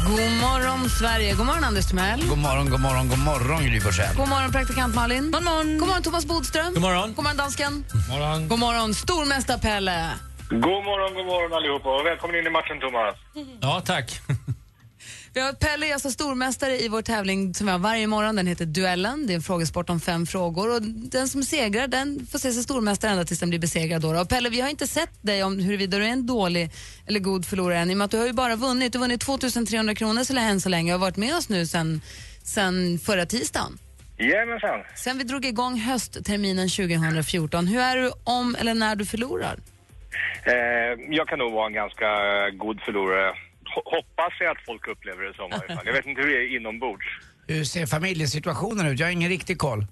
God 0.07 0.31
morgon 0.41 0.89
Sverige. 0.89 1.33
God 1.35 1.45
morgon 1.45 1.63
Anders 1.63 1.85
Timell. 1.85 2.19
God 2.29 2.37
morgon, 2.37 2.69
god 2.69 2.79
morgon, 2.79 3.07
god 3.09 3.19
morgon 3.19 3.63
Gry 3.63 3.79
Forssell. 3.79 4.15
God 4.15 4.27
morgon 4.29 4.51
praktikant 4.51 4.95
Malin. 4.95 5.31
God 5.31 5.43
morgon, 5.43 5.77
God 5.77 5.87
morgon 5.87 6.03
Thomas 6.03 6.25
Bodström. 6.25 6.73
God 6.73 6.81
morgon. 6.81 7.13
God 7.13 7.23
morgon 7.23 7.37
dansken. 7.37 7.83
Morgon. 8.09 8.47
God 8.47 8.59
morgon 8.59 8.93
stormästare 8.93 9.59
Pelle. 9.61 9.97
God 10.49 10.83
morgon, 10.87 11.13
god 11.13 11.25
morgon 11.25 11.53
allihopa 11.53 11.89
och 11.89 12.05
välkommen 12.05 12.35
in 12.39 12.47
i 12.47 12.49
matchen 12.49 12.79
Thomas. 12.79 13.15
Ja, 13.61 13.81
tack. 13.81 14.21
Vi 15.37 15.43
har 15.43 15.53
Pelle 15.53 15.89
är 15.89 15.93
alltså 15.93 16.11
stormästare 16.11 16.77
i 16.79 16.87
vår 16.87 17.01
tävling 17.01 17.53
som 17.53 17.67
vi 17.67 17.71
har 17.71 17.79
varje 17.79 18.07
morgon. 18.07 18.35
Den 18.35 18.47
heter 18.47 18.65
Duellen. 18.65 19.27
Det 19.27 19.33
är 19.33 19.35
en 19.35 19.41
frågesport 19.41 19.89
om 19.89 19.99
fem 19.99 20.25
frågor. 20.25 20.75
Och 20.75 20.81
den 21.11 21.27
som 21.27 21.43
segrar 21.43 21.87
den 21.87 22.27
får 22.31 22.39
se 22.39 22.51
sig 22.51 22.63
stormästare 22.63 23.11
ända 23.11 23.23
tills 23.23 23.39
den 23.39 23.49
blir 23.49 23.59
besegrad. 23.59 24.01
Då. 24.01 24.21
Och 24.21 24.29
Pelle, 24.29 24.49
vi 24.49 24.61
har 24.61 24.69
inte 24.69 24.87
sett 24.87 25.09
dig 25.21 25.43
om 25.43 25.59
huruvida 25.59 25.97
du 25.97 26.05
är 26.05 26.09
en 26.09 26.25
dålig 26.25 26.69
eller 27.07 27.19
god 27.19 27.45
förlorare 27.45 27.79
än 27.79 27.91
i 27.91 27.93
och 27.93 27.97
med 27.97 28.05
att 28.05 28.11
du 28.11 28.17
har 28.17 28.25
ju 28.25 28.33
bara 28.33 28.55
vunnit. 28.55 28.93
Du 28.93 28.99
har 28.99 29.03
vunnit 29.03 29.21
2300 29.21 29.95
kronor 29.95 30.23
så 30.23 30.37
än 30.37 30.61
så 30.61 30.69
länge 30.69 30.93
och 30.93 30.99
har 30.99 31.07
varit 31.07 31.17
med 31.17 31.35
oss 31.35 31.49
nu 31.49 31.65
sen, 31.65 32.01
sen 32.43 32.99
förra 32.99 33.25
tisdagen. 33.25 33.77
Jajamensan. 34.17 34.83
Sen 34.95 35.17
vi 35.17 35.23
drog 35.23 35.45
igång 35.45 35.79
höstterminen 35.79 36.69
2014, 36.69 37.67
hur 37.67 37.79
är 37.79 37.95
du 37.95 38.11
om 38.23 38.55
eller 38.59 38.73
när 38.73 38.95
du 38.95 39.05
förlorar? 39.05 39.59
Eh, 40.43 40.53
jag 41.09 41.27
kan 41.27 41.39
nog 41.39 41.53
vara 41.53 41.67
en 41.67 41.73
ganska 41.73 42.05
eh, 42.05 42.49
god 42.49 42.81
förlorare. 42.81 43.33
Ho- 43.77 43.91
hoppas 43.95 44.33
jag 44.39 44.51
att 44.51 44.65
folk 44.65 44.87
upplever 44.87 45.23
det 45.23 45.33
som 45.33 45.51
i 45.51 45.53
alla 45.53 45.75
fall. 45.75 45.85
Jag 45.85 45.93
vet 45.93 46.05
inte 46.05 46.21
hur 46.21 46.27
det 46.27 46.37
är 46.43 46.55
inombords. 46.55 47.05
Hur 47.47 47.63
ser 47.63 47.85
familjesituationen 47.85 48.85
ut? 48.87 48.99
Jag 48.99 49.07
har 49.07 49.11
ingen 49.11 49.29
riktig 49.29 49.57
koll. 49.57 49.85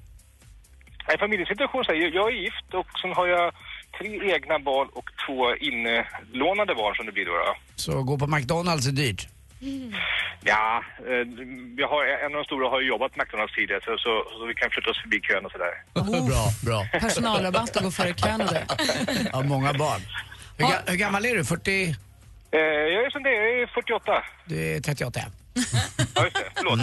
Nej, 1.08 1.18
familjesituation 1.18 1.86
så 1.86 1.92
här, 1.92 2.00
jag- 2.00 2.14
jag 2.16 2.28
är 2.28 2.36
gift 2.36 2.74
och 2.74 2.88
sen 3.02 3.12
har 3.14 3.28
jag 3.28 3.54
tre 3.98 4.34
egna 4.36 4.60
barn 4.60 4.88
och 4.94 5.10
två 5.28 5.56
inlånade 5.56 6.76
barn 6.76 6.96
som 6.96 7.06
det 7.06 7.12
blir 7.12 7.26
då. 7.26 7.32
då. 7.32 7.56
Så 7.76 8.04
gå 8.04 8.18
på 8.18 8.28
McDonalds 8.28 8.88
är 8.88 8.92
dyrt. 8.92 9.28
Ja, 10.48 10.84
eh, 11.08 11.28
jag 11.78 11.88
har, 11.88 12.06
en 12.06 12.26
av 12.26 12.32
de 12.32 12.44
stora 12.46 12.70
har 12.70 12.82
ju 12.82 12.88
jobbat 12.88 13.12
på 13.14 13.20
McDonalds 13.22 13.56
tidigare 13.56 13.82
så, 13.86 13.98
så, 13.98 14.24
så 14.40 14.46
vi 14.46 14.54
kan 14.54 14.70
flytta 14.70 14.90
oss 14.90 15.02
förbi 15.02 15.20
kön 15.22 15.46
och 15.46 15.52
sådär. 15.52 15.74
bra, 16.30 16.46
bra. 16.66 17.00
Personalrabatt 17.00 17.76
och 17.76 17.84
gå 17.84 17.92
före 17.92 18.14
kön 18.14 18.42
och 18.42 18.48
det. 18.54 18.66
Ja, 19.34 19.42
många 19.44 19.74
barn. 19.74 20.02
Hur, 20.58 20.66
ga- 20.66 20.90
hur 20.90 20.96
gammal 20.98 21.26
är 21.26 21.36
du? 21.36 21.46
40? 21.46 21.96
Eh, 22.56 22.62
jag 22.96 23.06
är 23.06 23.10
som 23.10 23.24
det, 23.24 23.30
jag 23.32 23.62
är 23.62 23.68
48. 23.68 24.24
Du 24.46 24.76
är 24.76 24.80
38. 24.80 25.20
Ja, 26.16 26.24
just 26.24 26.36
det. 26.36 26.44
Förlåt. 26.56 26.80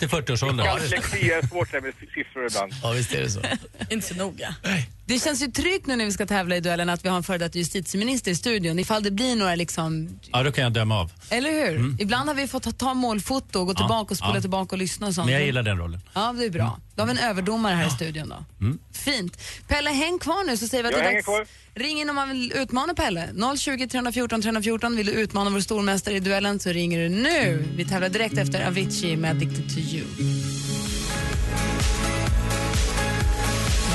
30-40-årsåldern. 0.00 0.66
Ja, 0.66 0.78
Dyslexi 0.78 1.30
är 1.30 1.46
svårt 1.46 1.72
med 1.72 1.92
siffror 2.14 2.46
ibland. 2.46 2.72
Ja, 2.82 2.90
visst 2.90 3.14
är 3.14 3.20
det 3.22 3.30
så. 3.30 3.40
Inte 3.90 4.06
så 4.06 4.14
noga. 4.14 4.54
Det 5.06 5.18
känns 5.18 5.42
ju 5.42 5.46
tryggt 5.46 5.86
nu 5.86 5.96
när 5.96 6.04
vi 6.04 6.12
ska 6.12 6.26
tävla 6.26 6.56
i 6.56 6.60
duellen 6.60 6.88
att 6.88 7.04
vi 7.04 7.08
har 7.08 7.16
en 7.16 7.22
före 7.22 7.38
detta 7.38 7.58
justitieminister 7.58 8.30
i 8.30 8.34
studion 8.34 8.78
ifall 8.78 9.02
det 9.02 9.10
blir 9.10 9.36
några 9.36 9.54
liksom, 9.54 10.08
Ja, 10.32 10.42
då 10.42 10.52
kan 10.52 10.64
jag 10.64 10.72
döma 10.72 11.00
av. 11.00 11.12
eller 11.30 11.50
hur? 11.50 11.96
Ibland 12.02 12.28
har 12.28 12.34
vi 12.34 12.46
fått 12.48 12.62
ta, 12.62 12.72
ta 12.72 12.94
målfoto 12.94 13.60
och 13.60 13.66
gå 13.66 13.72
Ja, 13.72 13.76
tillbaka 13.76 14.10
och 14.10 14.16
spola 14.18 14.34
ja. 14.34 14.40
tillbaka 14.40 14.74
och 14.76 14.78
lyssna 14.78 15.06
och 15.06 15.14
sånt. 15.14 15.24
Men 15.26 15.34
jag 15.34 15.44
gillar 15.44 15.62
den 15.62 15.78
rollen. 15.78 16.00
Ja, 16.14 16.34
det 16.38 16.44
är 16.44 16.50
bra. 16.50 16.78
Då 16.94 17.02
har 17.02 17.06
vi 17.06 17.12
en 17.12 17.18
överdomare 17.30 17.74
här 17.74 17.86
i 17.86 17.90
studion 17.90 18.28
då. 18.28 18.44
Mm. 18.60 18.78
Fint. 18.92 19.38
Pelle, 19.68 19.90
häng 19.90 20.18
kvar 20.18 20.46
nu 20.46 20.56
så 20.56 20.68
säger 20.68 20.82
vi 20.82 20.88
att 20.88 20.94
Jag 20.94 21.04
det 21.04 21.08
är 21.08 21.12
dags. 21.14 21.24
kvar. 21.24 21.46
Ring 21.74 22.00
in 22.00 22.08
om 22.10 22.16
man 22.16 22.28
vill 22.28 22.52
utmana 22.56 22.94
Pelle. 22.94 23.28
020 23.58 23.86
314 23.88 24.42
314. 24.42 24.96
Vill 24.96 25.06
du 25.06 25.12
utmana 25.12 25.50
vår 25.50 25.60
stormästare 25.60 26.14
i 26.16 26.20
duellen 26.20 26.60
så 26.60 26.70
ringer 26.70 26.98
du 27.02 27.08
nu. 27.08 27.64
Vi 27.76 27.84
tävlar 27.84 28.08
direkt 28.08 28.38
efter 28.38 28.66
Avicii 28.66 29.16
med 29.16 29.30
Addicted 29.30 29.68
to 29.74 29.78
you. 29.78 30.04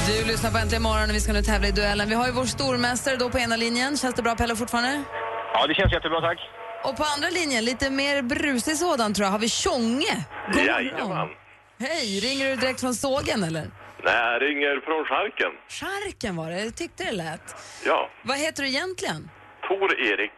Du 0.09 0.25
lyssnar 0.25 0.51
på 0.51 0.57
Äntligen 0.57 0.83
morgon 0.83 1.09
och 1.09 1.15
vi 1.15 1.19
ska 1.19 1.33
nu 1.33 1.41
tävla 1.41 1.67
i 1.67 1.71
duellen. 1.71 2.09
Vi 2.09 2.15
har 2.15 2.25
ju 2.27 2.31
vår 2.31 2.45
stormästare 2.45 3.15
då 3.15 3.29
på 3.29 3.39
ena 3.39 3.55
linjen. 3.55 3.97
Känns 3.97 4.15
det 4.15 4.21
bra 4.21 4.35
Pelle 4.35 4.55
fortfarande? 4.55 5.03
Ja, 5.53 5.67
det 5.67 5.73
känns 5.73 5.93
jättebra, 5.93 6.21
tack. 6.21 6.37
Och 6.83 6.97
på 6.97 7.03
andra 7.15 7.29
linjen, 7.29 7.65
lite 7.65 7.89
mer 7.89 8.21
brusig 8.21 8.77
sådan 8.77 9.13
tror 9.13 9.25
jag, 9.25 9.31
har 9.31 9.39
vi 9.39 9.49
Tjonge. 9.49 10.25
God 10.47 10.55
morgon. 10.55 10.65
Jajamän. 10.65 11.27
Hej, 11.79 12.19
ringer 12.19 12.49
du 12.49 12.55
direkt 12.55 12.79
från 12.79 12.95
sågen 12.95 13.43
eller? 13.43 13.61
Nej, 14.03 14.15
jag 14.33 14.41
ringer 14.41 14.81
från 14.85 15.05
Charken. 15.05 15.51
Charken 15.69 16.35
var 16.35 16.49
det, 16.51 16.63
jag 16.63 16.75
tyckte 16.75 17.03
det 17.03 17.11
lät. 17.11 17.55
Ja, 17.85 18.09
Vad 18.23 18.37
heter 18.37 18.63
du 18.63 18.69
egentligen? 18.69 19.29
Tor-Erik. 19.67 20.31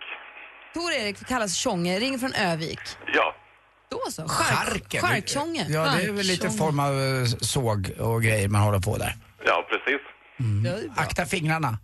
Tor-Erik 0.73 1.27
kallas 1.27 1.55
Tjonge, 1.55 1.99
ringer 1.99 2.17
från 2.17 2.33
Övik. 2.33 2.79
Ja. 3.13 3.35
Då 3.91 4.11
så, 4.11 4.27
Chark, 4.27 5.01
Charktjonge. 5.01 5.65
Ja, 5.69 5.81
det 5.97 6.03
är 6.03 6.11
väl 6.11 6.25
lite 6.25 6.49
form 6.49 6.79
av 6.79 6.93
eh, 6.93 7.25
såg 7.25 7.91
och 7.99 8.23
grejer 8.23 8.47
man 8.47 8.61
håller 8.61 8.79
på 8.79 8.97
där. 8.97 9.15
Ja, 9.45 9.65
precis. 9.69 10.01
Akta 10.97 11.25
fingrarna. 11.25 11.77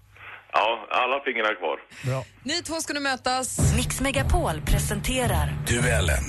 Ja, 0.53 0.87
alla 0.91 1.19
fingrar 1.23 1.55
kvar. 1.55 1.77
Bra. 2.11 2.23
Ni 2.43 2.61
två 2.61 2.75
ska 2.81 2.93
nu 2.93 2.99
mötas. 2.99 3.75
Mix 3.75 4.01
Megapol 4.01 4.61
presenterar 4.61 5.47
Duellen. 5.67 6.23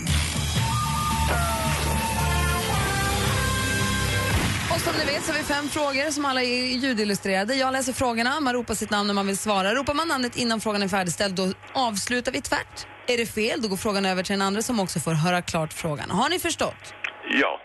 Och 4.75 4.81
som 4.81 4.93
ni 4.99 5.05
vet 5.13 5.25
så 5.25 5.33
har 5.33 5.39
vi 5.39 5.45
fem 5.45 5.69
frågor 5.69 6.11
som 6.11 6.25
alla 6.25 6.43
är 6.43 6.65
ljudillustrerade. 6.77 7.55
Jag 7.55 7.73
läser 7.73 7.93
frågorna, 7.93 8.41
man 8.41 8.55
ropar 8.55 8.75
sitt 8.75 8.91
namn 8.91 9.07
när 9.07 9.15
man 9.15 9.27
vill 9.27 9.39
svara. 9.39 9.75
Ropar 9.75 9.95
man 9.95 10.09
namnet 10.09 10.37
innan 10.37 10.61
frågan 10.61 10.83
är 10.83 10.89
färdigställd 10.89 11.35
då 11.35 11.53
avslutar 11.73 12.33
vi 12.33 12.41
tvärt. 12.41 12.87
Är 13.07 13.17
det 13.19 13.27
fel 13.27 13.63
då 13.63 13.69
går 13.69 13.77
frågan 13.77 14.07
över 14.07 14.23
till 14.23 14.33
den 14.33 14.43
andra 14.43 14.63
som 14.63 14.81
också 14.81 15.01
får 15.01 15.13
höra 15.13 15.43
klart 15.43 15.73
frågan. 15.73 16.11
Har 16.11 16.29
ni 16.29 16.39
förstått? 16.39 16.95
Ja. 17.31 17.61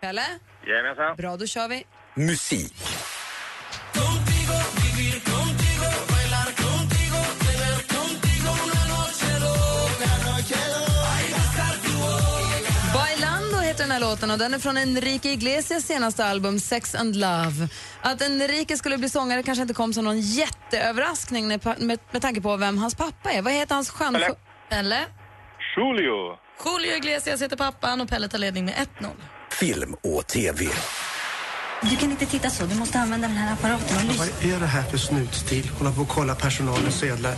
Pelle? 0.00 0.22
Jajamensan. 0.66 1.16
Bra, 1.16 1.36
då 1.36 1.46
kör 1.46 1.68
vi. 1.68 1.84
Musik. 2.14 2.74
Bailando 12.94 13.56
heter 13.56 13.82
den 13.82 13.90
här 13.90 14.00
låten 14.00 14.30
och 14.30 14.38
den 14.38 14.54
är 14.54 14.58
från 14.58 14.76
Enrique 14.76 15.32
Iglesias 15.32 15.84
senaste 15.84 16.24
album 16.24 16.60
Sex 16.60 16.94
and 16.94 17.16
Love. 17.16 17.68
Att 18.02 18.22
Enrique 18.22 18.76
skulle 18.76 18.98
bli 18.98 19.08
sångare 19.08 19.42
kanske 19.42 19.62
inte 19.62 19.74
kom 19.74 19.92
som 19.92 20.04
någon 20.04 20.20
jätteöverraskning 20.20 21.48
med, 21.48 21.60
med, 21.78 21.98
med 22.10 22.22
tanke 22.22 22.40
på 22.40 22.56
vem 22.56 22.78
hans 22.78 22.94
pappa 22.94 23.30
är. 23.30 23.42
Vad 23.42 23.52
heter 23.52 23.74
hans 23.74 23.90
stjärn... 23.90 24.12
Pelle. 24.12 24.34
Pelle. 24.70 25.06
Julio. 25.76 26.36
Julio 26.64 26.96
Iglesias 26.96 27.42
heter 27.42 27.56
pappan 27.56 28.00
och 28.00 28.08
Pelle 28.08 28.28
tar 28.28 28.38
ledning 28.38 28.64
med 28.64 28.74
1-0. 28.74 29.08
Film 29.50 29.94
och 30.02 30.26
TV. 30.26 30.64
Du 31.90 31.96
kan 31.96 32.10
inte 32.10 32.26
titta 32.26 32.50
så, 32.50 32.66
du 32.66 32.74
måste 32.74 32.98
använda 32.98 33.28
den 33.28 33.36
här 33.36 33.52
apparaten 33.52 33.96
och 33.96 34.04
lyssna. 34.04 34.24
Vad 34.24 34.52
är 34.52 34.60
det 34.60 34.66
här 34.66 34.82
för 34.82 34.98
snutstil? 34.98 35.68
Hålla 35.78 35.92
på 35.92 36.00
och 36.00 36.08
kolla 36.08 36.34
personalens 36.34 36.98
sedlar. 36.98 37.34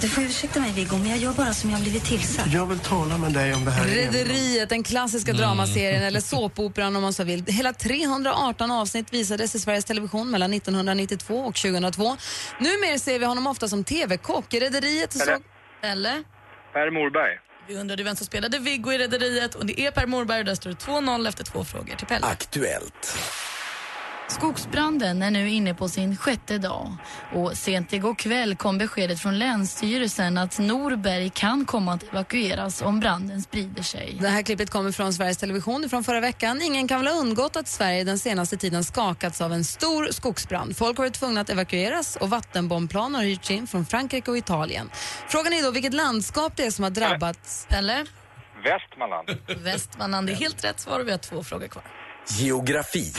Du 0.00 0.08
får 0.08 0.24
ursäkta 0.24 0.60
mig 0.60 0.72
Viggo, 0.72 0.96
men 0.96 1.08
jag 1.08 1.18
gör 1.18 1.32
bara 1.32 1.54
som 1.54 1.70
jag 1.70 1.76
har 1.76 1.82
blivit 1.82 2.04
tillsagd. 2.04 2.54
Jag 2.54 2.66
vill 2.66 2.78
tala 2.78 3.18
med 3.18 3.32
dig 3.32 3.54
om 3.54 3.64
det 3.64 3.70
här. 3.70 3.84
Rederiet, 3.84 4.68
den 4.68 4.82
klassiska 4.82 5.32
dramaserien 5.32 6.02
eller 6.02 6.20
såpoperan 6.20 6.96
om 6.96 7.02
man 7.02 7.12
så 7.12 7.24
vill. 7.24 7.44
Hela 7.46 7.72
318 7.72 8.70
avsnitt 8.70 9.12
visades 9.12 9.54
i 9.54 9.60
Sveriges 9.60 9.84
Television 9.84 10.30
mellan 10.30 10.52
1992 10.52 11.34
och 11.34 11.54
2002. 11.54 12.16
Numera 12.60 12.98
ser 12.98 13.18
vi 13.18 13.24
honom 13.24 13.46
ofta 13.46 13.68
som 13.68 13.84
TV-kock. 13.84 14.54
I 14.54 14.60
Rederiet 14.60 15.12
så... 15.12 15.38
Pelle. 15.82 16.22
Per 16.72 16.90
Morberg. 16.90 17.38
Vi 17.68 17.76
undrade 17.76 18.02
vem 18.02 18.16
som 18.16 18.26
spelade 18.26 18.58
Viggo 18.58 18.92
i 18.92 18.98
Rederiet 18.98 19.54
och 19.54 19.66
det 19.66 19.80
är 19.80 19.90
Per 19.90 20.06
Morberg 20.06 20.38
och 20.38 20.44
där 20.44 20.54
står 20.54 20.70
det 20.70 20.76
2-0 20.76 21.28
efter 21.28 21.44
två 21.44 21.64
frågor 21.64 21.94
till 21.94 22.06
Pelle. 22.06 22.26
Aktuellt. 22.26 23.18
Skogsbranden 24.28 25.22
är 25.22 25.30
nu 25.30 25.48
inne 25.48 25.74
på 25.74 25.88
sin 25.88 26.16
sjätte 26.16 26.58
dag 26.58 26.96
och 27.34 27.56
sent 27.56 27.92
igår 27.92 28.14
kväll 28.14 28.56
kom 28.56 28.78
beskedet 28.78 29.20
från 29.20 29.38
Länsstyrelsen 29.38 30.38
att 30.38 30.58
Norberg 30.58 31.30
kan 31.30 31.64
komma 31.64 31.92
att 31.92 32.02
evakueras 32.02 32.82
om 32.82 33.00
branden 33.00 33.42
sprider 33.42 33.82
sig. 33.82 34.16
Det 34.20 34.28
här 34.28 34.42
klippet 34.42 34.70
kommer 34.70 34.92
från 34.92 35.12
Sveriges 35.14 35.38
Television 35.38 35.88
från 35.90 36.04
förra 36.04 36.20
veckan. 36.20 36.62
Ingen 36.62 36.88
kan 36.88 37.00
väl 37.00 37.14
ha 37.14 37.20
undgått 37.20 37.56
att 37.56 37.68
Sverige 37.68 38.04
den 38.04 38.18
senaste 38.18 38.56
tiden 38.56 38.84
skakats 38.84 39.40
av 39.40 39.52
en 39.52 39.64
stor 39.64 40.08
skogsbrand. 40.10 40.76
Folk 40.76 40.98
har 40.98 41.04
varit 41.04 41.14
tvungna 41.14 41.40
att 41.40 41.50
evakueras 41.50 42.16
och 42.16 42.30
vattenbombplan 42.30 43.14
har 43.14 43.22
hyrts 43.22 43.50
in 43.50 43.66
från 43.66 43.86
Frankrike 43.86 44.30
och 44.30 44.38
Italien. 44.38 44.90
Frågan 45.28 45.52
är 45.52 45.62
då 45.62 45.70
vilket 45.70 45.94
landskap 45.94 46.52
det 46.56 46.66
är 46.66 46.70
som 46.70 46.82
har 46.82 46.90
drabbats. 46.90 47.66
Pelle. 47.68 48.06
Västmanland. 48.64 49.28
Västmanland. 49.64 50.26
Det 50.26 50.32
är 50.32 50.36
helt 50.36 50.64
rätt 50.64 50.80
svar 50.80 51.00
och 51.00 51.06
vi 51.06 51.10
har 51.10 51.18
två 51.18 51.42
frågor 51.42 51.68
kvar. 51.68 51.84
Geografi. 52.38 53.12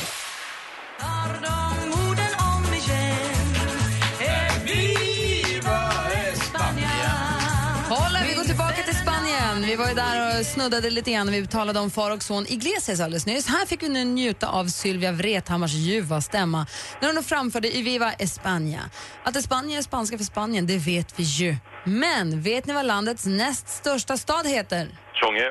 Vi 8.29 8.35
går 8.35 8.43
tillbaka 8.43 8.83
till 8.83 8.95
Spanien. 8.95 9.61
Vi 9.61 9.75
var 9.75 9.87
ju 9.87 9.93
där 9.93 10.39
och 10.39 10.45
snuddade 10.45 10.89
lite 10.89 11.11
grann. 11.11 11.31
Vi 11.31 11.47
talade 11.47 11.79
om 11.79 11.91
far 11.91 12.11
och 12.11 12.23
son 12.23 12.45
Iglesias 12.47 12.99
alldeles 12.99 13.25
nyss. 13.25 13.47
Här 13.47 13.65
fick 13.65 13.83
vi 13.83 13.89
nu 13.89 14.03
njuta 14.03 14.47
av 14.47 14.65
Sylvia 14.65 15.11
Vrethammars 15.11 15.71
ljuva 15.71 16.21
stämma 16.21 16.67
när 17.01 17.13
hon 17.13 17.23
framförde 17.23 17.77
I 17.77 17.81
Viva 17.81 18.11
España. 18.11 18.79
Att 19.23 19.35
España 19.35 19.77
är 19.77 19.81
spanska 19.81 20.17
för 20.17 20.25
Spanien, 20.25 20.67
det 20.67 20.77
vet 20.77 21.19
vi 21.19 21.23
ju. 21.23 21.55
Men 21.83 22.41
vet 22.41 22.65
ni 22.65 22.73
vad 22.73 22.85
landets 22.85 23.25
näst 23.25 23.69
största 23.69 24.17
stad 24.17 24.47
heter? 24.47 24.87
Tjonge. 25.13 25.41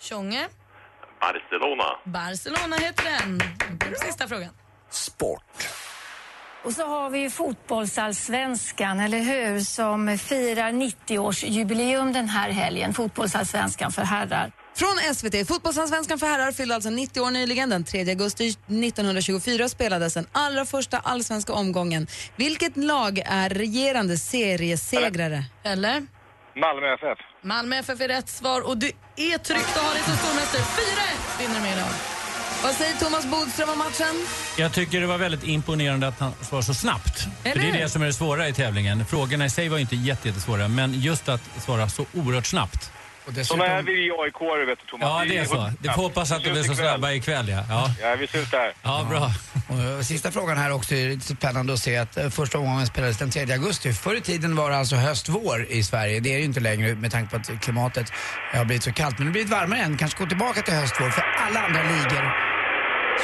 Tjonge. 0.00 0.48
Barcelona. 1.20 1.84
Barcelona 2.04 2.76
heter 2.76 3.04
den. 3.04 3.40
Sista 3.96 4.28
frågan. 4.28 4.50
Sport. 4.90 5.68
Och 6.64 6.72
så 6.72 6.86
har 6.86 7.10
vi 7.10 7.18
ju 7.18 7.30
fotbollsallsvenskan, 7.30 9.00
eller 9.00 9.18
hur, 9.18 9.60
som 9.60 10.18
firar 10.18 10.70
90-årsjubileum 10.72 12.12
den 12.12 12.28
här 12.28 12.50
helgen. 12.50 12.94
Fotbollsallsvenskan 12.94 13.92
för 13.92 14.02
herrar. 14.02 14.52
Från 14.76 15.14
SVT. 15.14 15.48
Fotbollsallsvenskan 15.48 16.18
för 16.18 16.26
herrar 16.26 16.52
fyllde 16.52 16.74
alltså 16.74 16.90
90 16.90 17.20
år 17.20 17.30
nyligen. 17.30 17.70
Den 17.70 17.84
3 17.84 18.00
augusti 18.00 18.48
1924 18.48 19.68
spelades 19.68 20.14
den 20.14 20.26
allra 20.32 20.64
första 20.64 20.98
allsvenska 20.98 21.52
omgången. 21.52 22.06
Vilket 22.36 22.76
lag 22.76 23.22
är 23.26 23.48
regerande 23.48 24.16
seriesegrare? 24.16 25.44
Eller? 25.64 26.06
Malmö 26.56 26.94
FF. 26.94 27.18
Malmö 27.42 27.76
FF 27.76 28.00
är 28.00 28.08
rätt 28.08 28.28
svar 28.28 28.68
och 28.68 28.78
du 28.78 28.86
är 29.16 29.38
tryggt 29.38 29.76
att 29.76 29.82
ha 29.82 29.92
dig 29.92 30.02
som 30.02 30.16
stormästare. 30.16 30.62
4-1 30.62 31.38
vinner 31.38 31.54
du 31.54 31.60
med 31.60 31.72
idag. 31.72 32.15
Vad 32.66 32.74
säger 32.74 32.94
Thomas 32.96 33.26
Bodström 33.26 33.68
om 33.68 33.78
matchen? 33.78 34.26
Jag 34.58 34.72
tycker 34.72 35.00
det 35.00 35.06
var 35.06 35.18
väldigt 35.18 35.44
imponerande 35.44 36.08
att 36.08 36.20
han 36.20 36.32
svarade 36.40 36.66
så 36.66 36.74
snabbt. 36.74 37.18
För 37.42 37.58
det 37.58 37.68
är 37.68 37.72
det 37.72 37.88
som 37.88 38.02
är 38.02 38.06
det 38.06 38.12
svåra 38.12 38.48
i 38.48 38.52
tävlingen. 38.52 39.04
Frågorna 39.06 39.44
i 39.46 39.50
sig 39.50 39.68
var 39.68 39.76
ju 39.76 39.80
inte 39.80 39.96
jätte- 39.96 40.28
jättesvåra, 40.28 40.68
men 40.68 41.00
just 41.00 41.28
att 41.28 41.40
svara 41.58 41.88
så 41.88 42.06
oerhört 42.14 42.46
snabbt. 42.46 42.90
dessutom- 43.28 43.44
Såna 43.58 43.66
är 43.66 43.82
vi 43.82 43.92
i 44.06 44.10
AIK, 44.10 44.66
vet 44.68 44.78
du 44.78 44.86
Thomas. 44.90 45.06
Ja, 45.08 45.24
det 45.28 45.38
är 45.38 45.44
så. 45.44 45.72
Det 45.80 45.88
får 45.92 46.02
hoppas 46.02 46.32
att 46.32 46.44
de 46.44 46.50
är 46.50 46.62
så 46.62 46.74
snabba 46.74 47.12
ikväll, 47.12 47.48
ja. 47.48 47.64
Ja, 47.68 47.90
Ja, 48.02 48.14
vi 48.20 48.26
syns 48.26 48.50
där. 48.50 48.72
ja 48.82 49.06
bra. 49.10 49.30
Och, 49.68 49.80
eh, 49.84 50.00
sista 50.00 50.30
frågan 50.32 50.58
här 50.58 50.72
också, 50.72 50.94
är 50.94 51.08
lite 51.08 51.26
spännande 51.36 51.72
att 51.72 51.78
se 51.78 51.96
att 51.96 52.16
eh, 52.16 52.28
första 52.30 52.58
omgången 52.58 52.86
spelades 52.86 53.18
den 53.18 53.30
3 53.30 53.52
augusti. 53.52 53.92
Förr 53.92 54.14
i 54.14 54.20
tiden 54.20 54.56
var 54.56 54.70
det 54.70 54.76
alltså 54.76 54.96
höst-vår 54.96 55.66
i 55.70 55.82
Sverige. 55.82 56.20
Det 56.20 56.28
är 56.28 56.32
det 56.34 56.38
ju 56.38 56.44
inte 56.44 56.60
längre 56.60 56.94
med 56.94 57.12
tanke 57.12 57.30
på 57.30 57.36
att 57.36 57.60
klimatet 57.60 58.12
har 58.52 58.64
blivit 58.64 58.82
så 58.82 58.92
kallt. 58.92 59.18
Men 59.18 59.26
det 59.26 59.28
har 59.28 59.32
blivit 59.32 59.50
varmare 59.50 59.80
än. 59.80 59.96
Kanske 59.96 60.18
gå 60.18 60.26
tillbaka 60.26 60.62
till 60.62 60.74
höst-vår 60.74 61.10
för 61.10 61.22
alla 61.22 61.60
andra 61.60 61.82
ligor. 61.82 62.45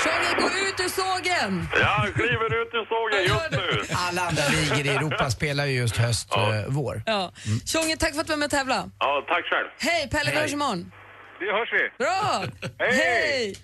Tjonge, 0.04 0.30
gå 0.40 0.46
ut 0.46 0.80
ur 0.80 0.88
sågen! 0.88 1.68
Jag 1.80 2.14
kliver 2.14 2.62
ut 2.62 2.70
ur 2.72 2.84
sågen 2.92 3.22
just 3.28 3.50
nu. 3.50 3.94
Alla 3.94 4.22
andra 4.22 4.42
ligor 4.48 4.86
i 4.86 4.96
Europa 4.96 5.30
spelar 5.30 5.66
ju 5.66 5.72
just 5.76 5.96
höst-vår. 5.96 7.02
Ja. 7.06 7.32
Tjonge, 7.66 7.96
tack 7.96 8.14
för 8.14 8.20
att 8.20 8.26
du 8.26 8.32
var 8.32 8.38
med 8.38 8.46
och 8.46 8.50
tävla. 8.50 8.90
Ja, 8.98 9.24
tack 9.28 9.44
själv. 9.44 9.68
Hej, 9.78 10.08
Pelle, 10.10 10.30
vi 10.30 10.36
hörs 10.36 10.52
imorgon. 10.52 10.92
Det 11.40 11.52
hörs 11.52 11.68
vi. 11.72 12.04
Bra! 12.04 12.44
Hej! 12.78 13.56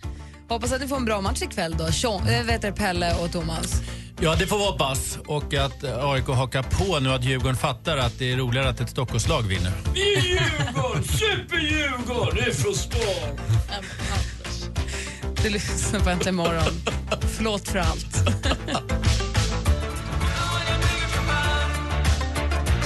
Hoppas 0.48 0.72
att 0.72 0.80
ni 0.80 0.88
får 0.88 0.96
en 0.96 1.04
bra 1.04 1.20
match 1.20 1.42
ikväll 1.42 1.76
då. 1.78 1.90
Tjong, 1.92 2.28
äh, 2.28 2.44
vet 2.46 2.62
du, 2.62 2.72
Pelle 2.72 3.14
och 3.22 3.32
Thomas. 3.32 3.82
Ja, 4.20 4.34
det 4.38 4.46
får 4.46 4.58
vi 4.58 4.64
hoppas. 4.64 5.18
Och 5.26 5.54
att 5.54 5.84
eh, 5.84 6.10
AIK 6.10 6.26
hakar 6.26 6.62
på 6.62 7.00
nu 7.00 7.10
att 7.12 7.24
Djurgården 7.24 7.56
fattar 7.56 7.96
att 7.98 8.18
det 8.18 8.32
är 8.32 8.36
roligare 8.36 8.68
att 8.68 8.80
ett 8.80 8.90
Stockholmslag 8.90 9.42
vinner. 9.42 9.72
Vi 9.94 10.14
är 10.14 10.20
Djurgården! 10.20 11.04
Super-Djurgården! 11.04 12.36
Det 12.36 12.50
är 12.50 12.52
från 12.54 12.74
stan. 12.74 13.38
Du 15.42 15.50
lyssnar 15.50 16.00
på 16.00 16.10
Äntligen 16.10 16.34
morgon. 16.34 16.72
Förlåt 17.36 17.68
för 17.68 17.78
allt. 17.78 18.24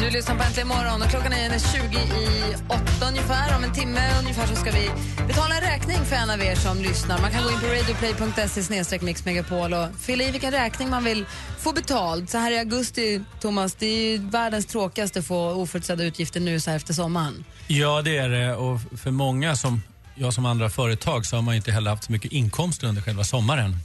Du 0.00 0.10
lyssnar 0.10 0.36
på 0.36 0.42
Äntligen 0.42 0.68
morgon 0.68 1.02
och 1.02 1.08
klockan 1.08 1.32
är 1.32 1.58
20 1.58 1.98
i 1.98 2.54
åtta 2.68 3.08
ungefär. 3.08 3.56
Om 3.56 3.64
en 3.64 3.72
timme 3.72 4.00
ungefär 4.18 4.46
så 4.46 4.56
ska 4.56 4.70
vi 4.70 4.90
betala 5.26 5.54
en 5.54 5.60
räkning 5.60 5.96
för 6.04 6.16
en 6.16 6.30
av 6.30 6.40
er 6.42 6.54
som 6.54 6.78
lyssnar. 6.82 7.20
Man 7.20 7.30
kan 7.30 7.42
gå 7.42 7.50
in 7.50 7.60
på 7.60 7.66
radioplay.se 7.66 8.98
mixmegapol 9.00 9.72
och 9.74 9.88
fylla 10.00 10.24
i 10.24 10.30
vilken 10.30 10.50
räkning 10.50 10.90
man 10.90 11.04
vill 11.04 11.26
få 11.58 11.72
betald. 11.72 12.30
Så 12.30 12.38
här 12.38 12.50
i 12.52 12.58
augusti, 12.58 13.20
Thomas, 13.40 13.74
det 13.74 13.86
är 13.86 14.10
ju 14.10 14.18
världens 14.18 14.66
tråkigaste 14.66 15.18
att 15.18 15.26
få 15.26 15.50
oförutsedda 15.50 16.04
utgifter 16.04 16.40
nu 16.40 16.60
så 16.60 16.70
här 16.70 16.76
efter 16.76 16.94
sommaren. 16.94 17.44
Ja, 17.66 18.02
det 18.02 18.16
är 18.16 18.28
det. 18.28 18.54
Och 18.54 18.80
för 18.98 19.10
många 19.10 19.56
som 19.56 19.82
jag 20.14 20.34
som 20.34 20.46
andra 20.46 20.70
företag 20.70 21.26
så 21.26 21.36
har 21.36 21.42
man 21.42 21.54
inte 21.54 21.72
heller 21.72 21.90
haft 21.90 22.04
så 22.04 22.12
mycket 22.12 22.32
inkomster 22.32 22.86
under 22.86 23.02
själva 23.02 23.24
sommaren. 23.24 23.76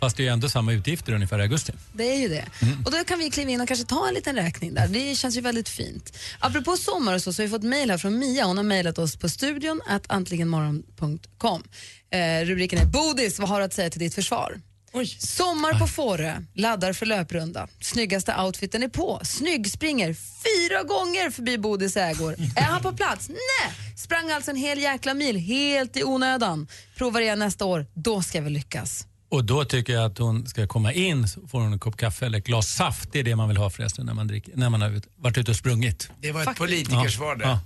Fast 0.00 0.16
det 0.16 0.22
är 0.22 0.24
ju 0.24 0.30
ändå 0.32 0.48
samma 0.48 0.72
utgifter 0.72 1.12
ungefär 1.12 1.38
i 1.38 1.42
augusti. 1.42 1.72
Det 1.92 2.12
är 2.12 2.16
ju 2.16 2.28
det. 2.28 2.44
Och 2.84 2.90
då 2.90 3.04
kan 3.04 3.18
vi 3.18 3.30
kliva 3.30 3.50
in 3.50 3.60
och 3.60 3.68
kanske 3.68 3.86
ta 3.86 4.08
en 4.08 4.14
liten 4.14 4.36
räkning 4.36 4.74
där. 4.74 4.88
Det 4.88 5.14
känns 5.14 5.36
ju 5.36 5.40
väldigt 5.40 5.68
fint. 5.68 6.18
Apropå 6.38 6.76
sommar 6.76 7.14
och 7.14 7.22
så, 7.22 7.32
så 7.32 7.42
har 7.42 7.46
vi 7.46 7.50
fått 7.50 7.62
mejl 7.62 7.90
här 7.90 7.98
från 7.98 8.18
Mia. 8.18 8.44
Hon 8.44 8.56
har 8.56 8.64
mejlat 8.64 8.98
oss 8.98 9.16
på 9.16 9.28
studion 9.28 9.80
att 9.86 10.10
antligenmorgon.com. 10.10 11.62
Eh, 12.10 12.44
rubriken 12.44 12.78
är 12.78 12.86
Bodis, 12.86 13.38
vad 13.38 13.48
har 13.48 13.58
du 13.58 13.64
att 13.64 13.74
säga 13.74 13.90
till 13.90 14.00
ditt 14.00 14.14
försvar? 14.14 14.60
Sommar 15.06 15.78
på 15.78 15.86
Fårö, 15.86 16.42
laddar 16.54 16.92
för 16.92 17.06
löprunda. 17.06 17.68
Snyggaste 17.80 18.36
outfiten 18.36 18.82
är 18.82 18.88
på. 18.88 19.20
Snygg 19.24 19.70
springer 19.70 20.14
fyra 20.14 20.82
gånger 20.82 21.30
förbi 21.30 21.58
Bodis 21.58 21.96
ägor. 21.96 22.34
Är 22.56 22.62
han 22.62 22.82
på 22.82 22.92
plats? 22.92 23.28
Nej! 23.28 23.96
Sprang 23.96 24.30
alltså 24.30 24.50
en 24.50 24.56
hel 24.56 24.78
jäkla 24.78 25.14
mil 25.14 25.36
helt 25.36 25.96
i 25.96 26.04
onödan. 26.04 26.68
Provar 26.96 27.20
igen 27.20 27.38
nästa 27.38 27.64
år, 27.64 27.86
då 27.94 28.22
ska 28.22 28.40
vi 28.40 28.50
lyckas. 28.50 29.06
Och 29.30 29.44
då 29.44 29.64
tycker 29.64 29.92
jag 29.92 30.04
att 30.04 30.18
hon 30.18 30.46
ska 30.46 30.66
komma 30.66 30.92
in 30.92 31.28
så 31.28 31.46
får 31.46 31.60
hon 31.60 31.72
en 31.72 31.78
kopp 31.78 31.96
kaffe 31.96 32.26
eller 32.26 32.38
ett 32.38 32.44
glas 32.46 32.68
saft. 32.68 33.08
Det 33.12 33.18
är 33.18 33.22
det 33.24 33.36
man 33.36 33.48
vill 33.48 33.56
ha 33.56 33.70
förresten 33.70 34.06
när 34.06 34.14
man, 34.14 34.26
dricker, 34.26 34.52
när 34.56 34.70
man 34.70 34.82
har 34.82 34.90
ut- 34.90 35.06
varit 35.16 35.38
ute 35.38 35.50
och 35.50 35.56
sprungit. 35.56 36.10
Det 36.20 36.32
var 36.32 36.40
ett 36.40 36.44
Faktiskt. 36.44 36.58
politikersvar 36.88 37.36
det. 37.36 37.44
Ja. 37.44 37.60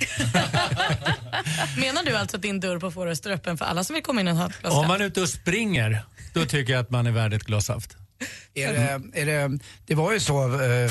Menar 1.80 2.02
du 2.04 2.16
alltså 2.16 2.36
att 2.36 2.42
din 2.42 2.60
dörr 2.60 2.78
på 2.78 2.90
Fårö 2.90 3.16
står 3.16 3.30
öppen 3.30 3.58
för 3.58 3.64
alla 3.64 3.84
som 3.84 3.94
vill 3.94 4.02
komma 4.02 4.20
in 4.20 4.28
och 4.28 4.36
ha 4.36 4.46
ett 4.46 4.60
glas 4.60 4.72
Om 4.74 4.78
kaffe? 4.80 4.88
man 4.88 5.00
är 5.00 5.04
ute 5.04 5.20
och 5.22 5.28
springer, 5.28 6.04
då 6.34 6.44
tycker 6.44 6.72
jag 6.72 6.80
att 6.80 6.90
man 6.90 7.06
är 7.06 7.10
värd 7.10 7.32
ett 7.34 7.44
glas 7.44 7.66
saft. 7.66 7.96
Är 8.54 8.72
det, 8.72 9.20
är 9.20 9.26
det, 9.26 9.58
det 9.86 9.94
var 9.94 10.12
ju 10.12 10.20
så 10.20 10.62
eh, 10.62 10.90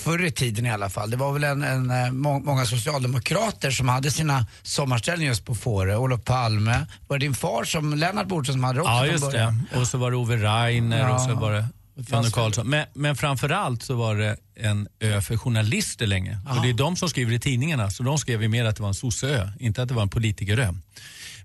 förr 0.00 0.24
i 0.24 0.30
tiden 0.30 0.66
i 0.66 0.70
alla 0.70 0.90
fall. 0.90 1.10
Det 1.10 1.16
var 1.16 1.32
väl 1.32 1.44
en, 1.44 1.62
en, 1.62 1.90
eh, 1.90 2.10
må, 2.12 2.38
många 2.38 2.64
socialdemokrater 2.66 3.70
som 3.70 3.88
hade 3.88 4.10
sina 4.10 4.46
sommarställen 4.62 5.26
just 5.26 5.44
på 5.44 5.54
Fårö. 5.54 5.96
Olof 5.96 6.24
Palme. 6.24 6.86
Var 7.08 7.18
det 7.18 7.26
din 7.26 7.34
far 7.34 7.64
som, 7.64 7.94
Lennart 7.94 8.26
Bodström 8.28 8.54
som 8.54 8.64
hade 8.64 8.78
det 8.78 8.82
också 8.82 8.92
Ja, 8.92 9.06
just 9.06 9.30
det. 9.30 9.54
Och 9.80 9.86
så 9.86 9.98
var 9.98 10.10
det 10.10 10.16
Ove 10.16 10.36
Rainer 10.36 10.98
Ja. 10.98 11.14
och 11.14 11.20
så 11.20 11.34
var 11.34 11.52
det 11.52 11.64
det. 11.94 12.30
Karlsson. 12.32 12.66
Men, 12.68 12.86
men 12.94 13.16
framförallt 13.16 13.82
så 13.82 13.94
var 13.94 14.14
det 14.16 14.36
en 14.56 14.88
ö 15.00 15.20
för 15.20 15.36
journalister 15.36 16.06
länge. 16.06 16.38
Och 16.56 16.62
det 16.62 16.68
är 16.68 16.74
de 16.74 16.96
som 16.96 17.08
skriver 17.08 17.32
i 17.32 17.40
tidningarna. 17.40 17.90
Så 17.90 18.02
de 18.02 18.18
skrev 18.18 18.42
ju 18.42 18.48
mer 18.48 18.64
att 18.64 18.76
det 18.76 18.82
var 18.82 18.88
en 18.88 18.94
sosseö, 18.94 19.48
inte 19.60 19.82
att 19.82 19.88
det 19.88 19.94
var 19.94 20.02
en 20.02 20.08
politikerö. 20.08 20.72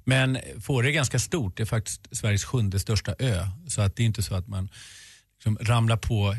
Men 0.03 0.37
Fårö 0.61 0.87
är 0.87 0.91
ganska 0.91 1.19
stort. 1.19 1.57
Det 1.57 1.63
är 1.63 1.65
faktiskt 1.65 2.01
Sveriges 2.11 2.43
sjunde 2.45 2.79
största 2.79 3.15
ö. 3.19 3.47
Så 3.67 3.81
att 3.81 3.95
det 3.95 4.03
är 4.03 4.05
inte 4.05 4.23
så 4.23 4.35
att 4.35 4.47
man 4.47 4.69
liksom 5.35 5.57
ramlar 5.61 5.97
på 5.97 6.35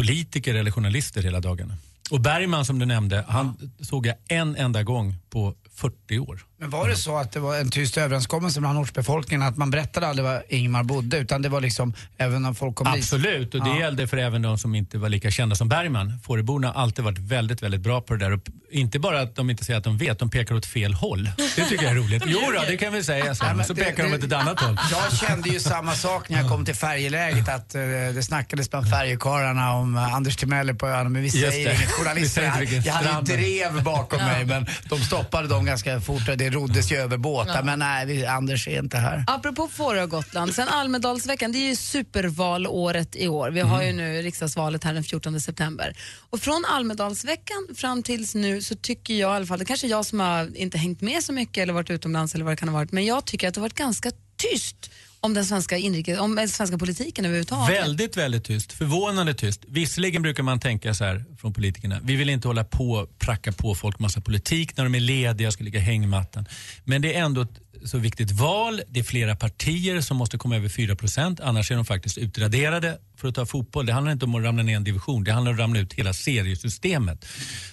politiker 0.00 0.54
eller 0.54 0.70
journalister 0.70 1.22
hela 1.22 1.40
dagarna. 1.40 1.74
Och 2.10 2.20
Bergman 2.20 2.64
som 2.64 2.78
du 2.78 2.86
nämnde, 2.86 3.24
han 3.28 3.70
såg 3.80 4.06
jag 4.06 4.16
en 4.28 4.56
enda 4.56 4.82
gång 4.82 5.14
på 5.30 5.54
40 5.76 6.18
år. 6.18 6.40
Men 6.58 6.70
var 6.70 6.88
det 6.88 6.96
så 6.96 7.16
att 7.18 7.32
det 7.32 7.40
var 7.40 7.56
en 7.58 7.70
tyst 7.70 7.96
överenskommelse 7.98 8.60
bland 8.60 8.78
ortsbefolkningen 8.78 9.42
att 9.48 9.56
man 9.56 9.70
berättade 9.70 10.06
aldrig 10.06 10.24
var 10.28 10.42
Ingmar 10.48 10.82
bodde 10.82 11.18
utan 11.18 11.42
det 11.42 11.48
var 11.48 11.60
liksom 11.60 11.94
även 12.18 12.44
om 12.44 12.54
folk 12.54 12.74
kom 12.76 12.92
dit? 12.92 13.02
Absolut, 13.02 13.54
och 13.54 13.64
det 13.64 13.70
Ja. 13.70 13.78
gällde 13.80 14.06
för 14.08 14.16
även 14.16 14.42
de 14.42 14.58
som 14.58 14.74
inte 14.74 14.98
var 14.98 15.08
lika 15.08 15.30
kända 15.30 15.56
som 15.56 15.68
Bergman. 15.68 16.18
Fåröborna 16.24 16.66
har 16.68 16.82
alltid 16.82 17.04
varit 17.04 17.18
väldigt, 17.18 17.62
väldigt 17.62 17.80
bra 17.80 18.00
på 18.00 18.14
det 18.14 18.24
där. 18.24 18.32
Och 18.32 18.40
inte 18.70 18.98
bara 18.98 19.20
att 19.20 19.36
de 19.36 19.50
inte 19.50 19.64
säger 19.64 19.78
att 19.78 19.84
de 19.84 19.98
vet, 19.98 20.18
de 20.18 20.30
pekar 20.30 20.54
åt 20.54 20.66
fel 20.66 20.94
håll. 20.94 21.30
Det 21.56 21.64
tycker 21.64 21.84
jag 21.84 21.92
är 21.92 21.96
roligt. 21.96 22.22
Jo 22.26 22.40
då, 22.54 22.62
det 22.68 22.76
kan 22.76 22.92
vi 22.92 23.02
säga 23.04 23.34
sen. 23.34 23.56
men 23.56 23.66
Så 23.66 23.72
det- 23.72 23.84
pekar 23.84 24.02
de 24.04 24.10
det- 24.10 24.16
åt 24.18 24.24
ett 24.24 24.32
annat 24.32 24.60
håll. 24.60 24.78
Jag 24.90 25.18
kände 25.18 25.48
ju 25.48 25.60
samma 25.60 25.94
sak 25.94 26.28
när 26.28 26.38
jag 26.40 26.48
kom 26.50 26.64
till 26.64 26.74
färjeläget 26.74 27.48
att 27.48 27.74
eh, 27.74 27.80
det 28.14 28.22
snackades 28.22 28.70
bland 28.70 28.90
färjekarlarna 28.90 29.72
om 29.72 29.96
uh, 29.96 30.14
Anders 30.14 30.36
Timell 30.36 30.74
på 30.74 30.88
ön 30.88 31.12
men 31.12 31.22
vi 31.22 31.30
säger 31.30 31.70
inget. 31.70 31.90
Journalister, 31.98 32.42
jag, 32.42 32.64
jag 32.86 32.92
hade 32.92 33.36
drev 33.36 33.82
bakom 33.82 34.18
mig 34.18 34.44
men 34.44 34.66
de 34.88 35.00
stoppade 35.00 35.48
dem 35.48 35.59
ganska 35.64 36.00
fort 36.00 36.28
och 36.28 36.36
det 36.36 36.50
roddes 36.50 36.92
ju 36.92 36.96
över 36.96 37.16
båtar 37.16 37.54
Ja. 37.54 37.62
men 37.62 37.78
nej, 37.78 38.06
vi, 38.06 38.26
Anders 38.26 38.68
är 38.68 38.78
inte 38.78 38.96
här. 38.96 39.24
Apropå 39.26 39.68
Fårö 39.68 40.02
och 40.02 40.10
Gotland, 40.10 40.54
sen 40.54 40.68
Almedalsveckan, 40.68 41.52
det 41.52 41.58
är 41.58 41.68
ju 41.68 41.76
supervalåret 41.76 43.16
i 43.16 43.28
år. 43.28 43.50
Vi 43.50 43.60
har 43.60 43.82
ju 43.82 43.92
nu 43.92 44.22
riksdagsvalet 44.22 44.84
här 44.84 44.94
den 44.94 45.04
14 45.04 45.40
september. 45.40 45.96
Och 46.30 46.40
från 46.40 46.64
Almedalsveckan 46.64 47.68
fram 47.76 48.02
tills 48.02 48.34
nu 48.34 48.62
så 48.62 48.74
tycker 48.74 49.14
jag 49.14 49.32
i 49.32 49.34
alla 49.36 49.46
fall, 49.46 49.58
det 49.58 49.64
kanske 49.64 49.86
är 49.86 49.90
jag 49.90 50.06
som 50.06 50.20
har 50.20 50.56
inte 50.56 50.78
hängt 50.78 51.00
med 51.00 51.24
så 51.24 51.32
mycket 51.32 51.62
eller 51.62 51.72
varit 51.72 51.90
utomlands 51.90 52.34
eller 52.34 52.44
vad 52.44 52.52
det 52.52 52.56
kan 52.56 52.68
ha 52.68 52.74
varit, 52.78 52.92
men 52.92 53.04
jag 53.04 53.24
tycker 53.24 53.48
att 53.48 53.54
det 53.54 53.60
har 53.60 53.64
varit 53.64 53.74
ganska 53.74 54.10
tyst 54.36 54.90
om 55.20 55.34
den 55.34 55.44
svenska, 55.44 55.76
inrikes, 55.76 56.20
om 56.20 56.34
den 56.34 56.48
svenska 56.48 56.78
politiken 56.78 57.24
överhuvudtaget. 57.24 57.76
Väldigt, 57.76 58.16
väldigt 58.16 58.44
tyst. 58.44 58.72
Förvånande 58.72 59.34
tyst. 59.34 59.64
Visserligen 59.68 60.22
brukar 60.22 60.42
man 60.42 60.60
tänka 60.60 60.94
så 60.94 61.04
här 61.04 61.24
från 61.38 61.52
politikerna. 61.52 62.00
Vi 62.02 62.16
vill 62.16 62.30
inte 62.30 62.48
hålla 62.48 62.64
på 62.64 62.92
och 62.92 63.18
pracka 63.18 63.52
på 63.52 63.74
folk 63.74 63.98
massa 63.98 64.20
politik 64.20 64.76
när 64.76 64.84
de 64.84 64.94
är 64.94 65.00
lediga, 65.00 65.48
och 65.48 65.52
ska 65.52 65.64
ligga 65.64 65.78
i 65.78 65.82
hängmattan. 65.82 66.44
Men 66.84 67.02
det 67.02 67.14
är 67.14 67.24
ändå 67.24 67.40
ett 67.40 67.60
så 67.84 67.98
viktigt 67.98 68.30
val. 68.30 68.82
Det 68.88 69.00
är 69.00 69.04
flera 69.04 69.36
partier 69.36 70.00
som 70.00 70.16
måste 70.16 70.38
komma 70.38 70.56
över 70.56 70.68
4% 70.68 71.40
annars 71.42 71.70
är 71.70 71.76
de 71.76 71.84
faktiskt 71.84 72.18
utraderade. 72.18 72.98
För 73.16 73.28
att 73.28 73.34
ta 73.34 73.46
fotboll, 73.46 73.86
det 73.86 73.92
handlar 73.92 74.12
inte 74.12 74.24
om 74.24 74.34
att 74.34 74.42
ramla 74.44 74.62
ner 74.62 74.76
en 74.76 74.84
division, 74.84 75.24
det 75.24 75.32
handlar 75.32 75.52
om 75.52 75.56
att 75.56 75.60
ramla 75.60 75.80
ut 75.80 75.92
hela 75.92 76.12
seriesystemet. 76.12 77.24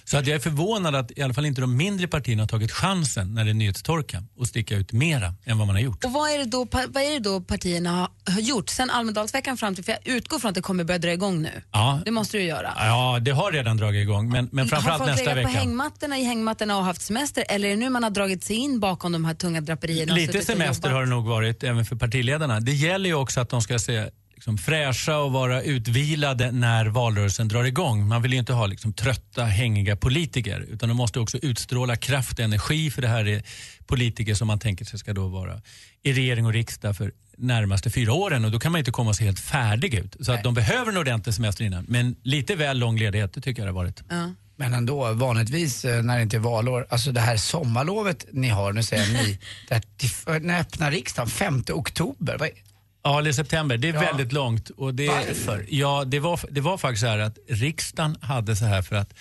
Så 0.04 0.16
att 0.16 0.26
jag 0.26 0.34
är 0.36 0.40
förvånad 0.40 0.94
att 0.94 1.18
i 1.18 1.22
alla 1.22 1.34
fall 1.34 1.46
inte 1.46 1.60
de 1.60 1.76
mindre 1.76 2.08
partierna 2.08 2.42
har 2.42 2.48
tagit 2.48 2.72
chansen 2.72 3.34
när 3.34 3.44
det 3.44 3.50
är 3.50 3.54
nyhetstorka 3.54 4.22
och 4.36 4.46
sticka 4.46 4.76
ut 4.76 4.92
mera 4.92 5.34
än 5.44 5.58
vad 5.58 5.66
man 5.66 5.76
har 5.76 5.82
gjort. 5.82 6.04
Och 6.04 6.12
vad 6.12 6.30
är 6.30 6.38
det 6.38 6.44
då, 6.44 6.66
vad 6.72 7.02
är 7.02 7.10
det 7.10 7.18
då 7.18 7.40
partierna 7.40 7.90
har, 7.90 8.08
har 8.32 8.40
gjort 8.40 8.68
sen 8.68 8.90
Almedalsveckan 8.90 9.56
fram 9.56 9.74
till, 9.74 9.84
för 9.84 9.92
jag 9.92 10.14
utgår 10.16 10.38
från 10.38 10.48
att 10.48 10.54
det 10.54 10.62
kommer 10.62 10.84
börja 10.84 10.98
dra 10.98 11.12
igång 11.12 11.42
nu. 11.42 11.62
Ja, 11.72 12.00
Det 12.04 12.10
måste 12.10 12.36
du 12.36 12.42
göra. 12.42 12.72
Ja, 12.76 13.18
det 13.22 13.30
har 13.30 13.52
redan 13.52 13.76
dragit 13.76 14.02
igång, 14.02 14.28
men, 14.28 14.48
men 14.52 14.64
har 14.64 14.68
framförallt 14.68 14.98
folk 14.98 15.10
nästa 15.10 15.24
legat 15.24 15.42
på 15.44 15.48
vecka. 15.48 15.60
hängmattorna 15.60 16.18
i 16.18 16.24
hängmattorna 16.24 16.78
och 16.78 16.84
haft 16.84 17.02
semester 17.02 17.44
eller 17.48 17.68
är 17.68 17.70
det 17.70 17.76
nu 17.76 17.90
man 17.90 18.02
har 18.02 18.10
dragit 18.10 18.44
sig 18.44 18.56
in 18.56 18.80
bakom 18.80 19.12
de 19.12 19.24
här 19.24 19.34
tunga 19.34 19.60
draperierna? 19.60 19.97
Och 20.02 20.16
Lite 20.16 20.38
och 20.38 20.44
semester 20.44 20.90
har 20.90 21.00
det 21.00 21.08
nog 21.08 21.26
varit 21.26 21.62
även 21.62 21.84
för 21.84 21.96
partiledarna. 21.96 22.60
Det 22.60 22.72
gäller 22.72 23.08
ju 23.08 23.14
också 23.14 23.40
att 23.40 23.50
de 23.50 23.62
ska 23.62 23.78
se 23.78 24.10
liksom, 24.34 24.58
fräscha 24.58 25.18
och 25.18 25.32
vara 25.32 25.62
utvilade 25.62 26.52
när 26.52 26.86
valrörelsen 26.86 27.48
drar 27.48 27.64
igång. 27.64 28.08
Man 28.08 28.22
vill 28.22 28.32
ju 28.32 28.38
inte 28.38 28.52
ha 28.52 28.66
liksom, 28.66 28.92
trötta, 28.92 29.44
hängiga 29.44 29.96
politiker 29.96 30.66
utan 30.68 30.88
de 30.88 30.94
måste 30.94 31.20
också 31.20 31.38
utstråla 31.42 31.96
kraft 31.96 32.38
och 32.38 32.44
energi 32.44 32.90
för 32.90 33.02
det 33.02 33.08
här 33.08 33.28
är 33.28 33.42
politiker 33.86 34.34
som 34.34 34.46
man 34.46 34.58
tänker 34.58 34.84
sig 34.84 34.98
ska 34.98 35.12
då 35.12 35.28
vara 35.28 35.60
i 36.02 36.12
regering 36.12 36.46
och 36.46 36.52
riksdag 36.52 36.96
för 36.96 37.12
närmaste 37.36 37.90
fyra 37.90 38.12
åren 38.12 38.44
och 38.44 38.50
då 38.50 38.58
kan 38.58 38.72
man 38.72 38.78
inte 38.78 38.90
komma 38.90 39.14
så 39.14 39.24
helt 39.24 39.40
färdig 39.40 39.94
ut. 39.94 40.16
Så 40.20 40.32
att 40.32 40.44
de 40.44 40.54
behöver 40.54 40.92
en 40.92 40.98
ordentlig 40.98 41.34
semester 41.34 41.64
innan. 41.64 41.84
Men 41.88 42.16
lite 42.22 42.56
väl 42.56 42.78
lång 42.78 42.98
ledighet, 42.98 43.32
det 43.32 43.40
tycker 43.40 43.62
jag 43.62 43.66
det 43.66 43.72
har 43.72 43.84
varit. 43.84 44.02
Ja. 44.08 44.34
Men 44.60 44.74
ändå, 44.74 45.12
vanligtvis 45.12 45.84
eh, 45.84 46.02
när 46.02 46.16
det 46.16 46.22
inte 46.22 46.36
är 46.36 46.40
valår, 46.40 46.86
alltså 46.90 47.12
det 47.12 47.20
här 47.20 47.36
sommarlovet 47.36 48.26
ni 48.32 48.48
har, 48.48 48.72
nu 48.72 48.82
säger 48.82 49.12
ni, 49.12 49.38
till- 49.96 50.10
när 50.42 50.60
öppnar 50.60 50.90
riksdagen? 50.90 51.28
5 51.30 51.64
oktober? 51.72 52.36
Vad 52.38 52.48
är- 52.48 52.54
Ja, 53.02 53.18
eller 53.18 53.32
september. 53.32 53.76
Det 53.76 53.88
är 53.88 53.94
Ja. 53.94 54.00
väldigt 54.00 54.32
långt. 54.32 54.70
Och 54.70 54.94
det, 54.94 55.08
Varför? 55.08 55.66
Ja, 55.68 56.04
det 56.06 56.20
var, 56.20 56.40
det 56.50 56.60
var 56.60 56.78
faktiskt 56.78 57.00
så 57.00 57.06
här 57.06 57.18
att 57.18 57.38
riksdagen 57.48 58.16
hade 58.20 58.56
så 58.56 58.64
här 58.64 58.82
för 58.82 58.96
att 58.96 59.14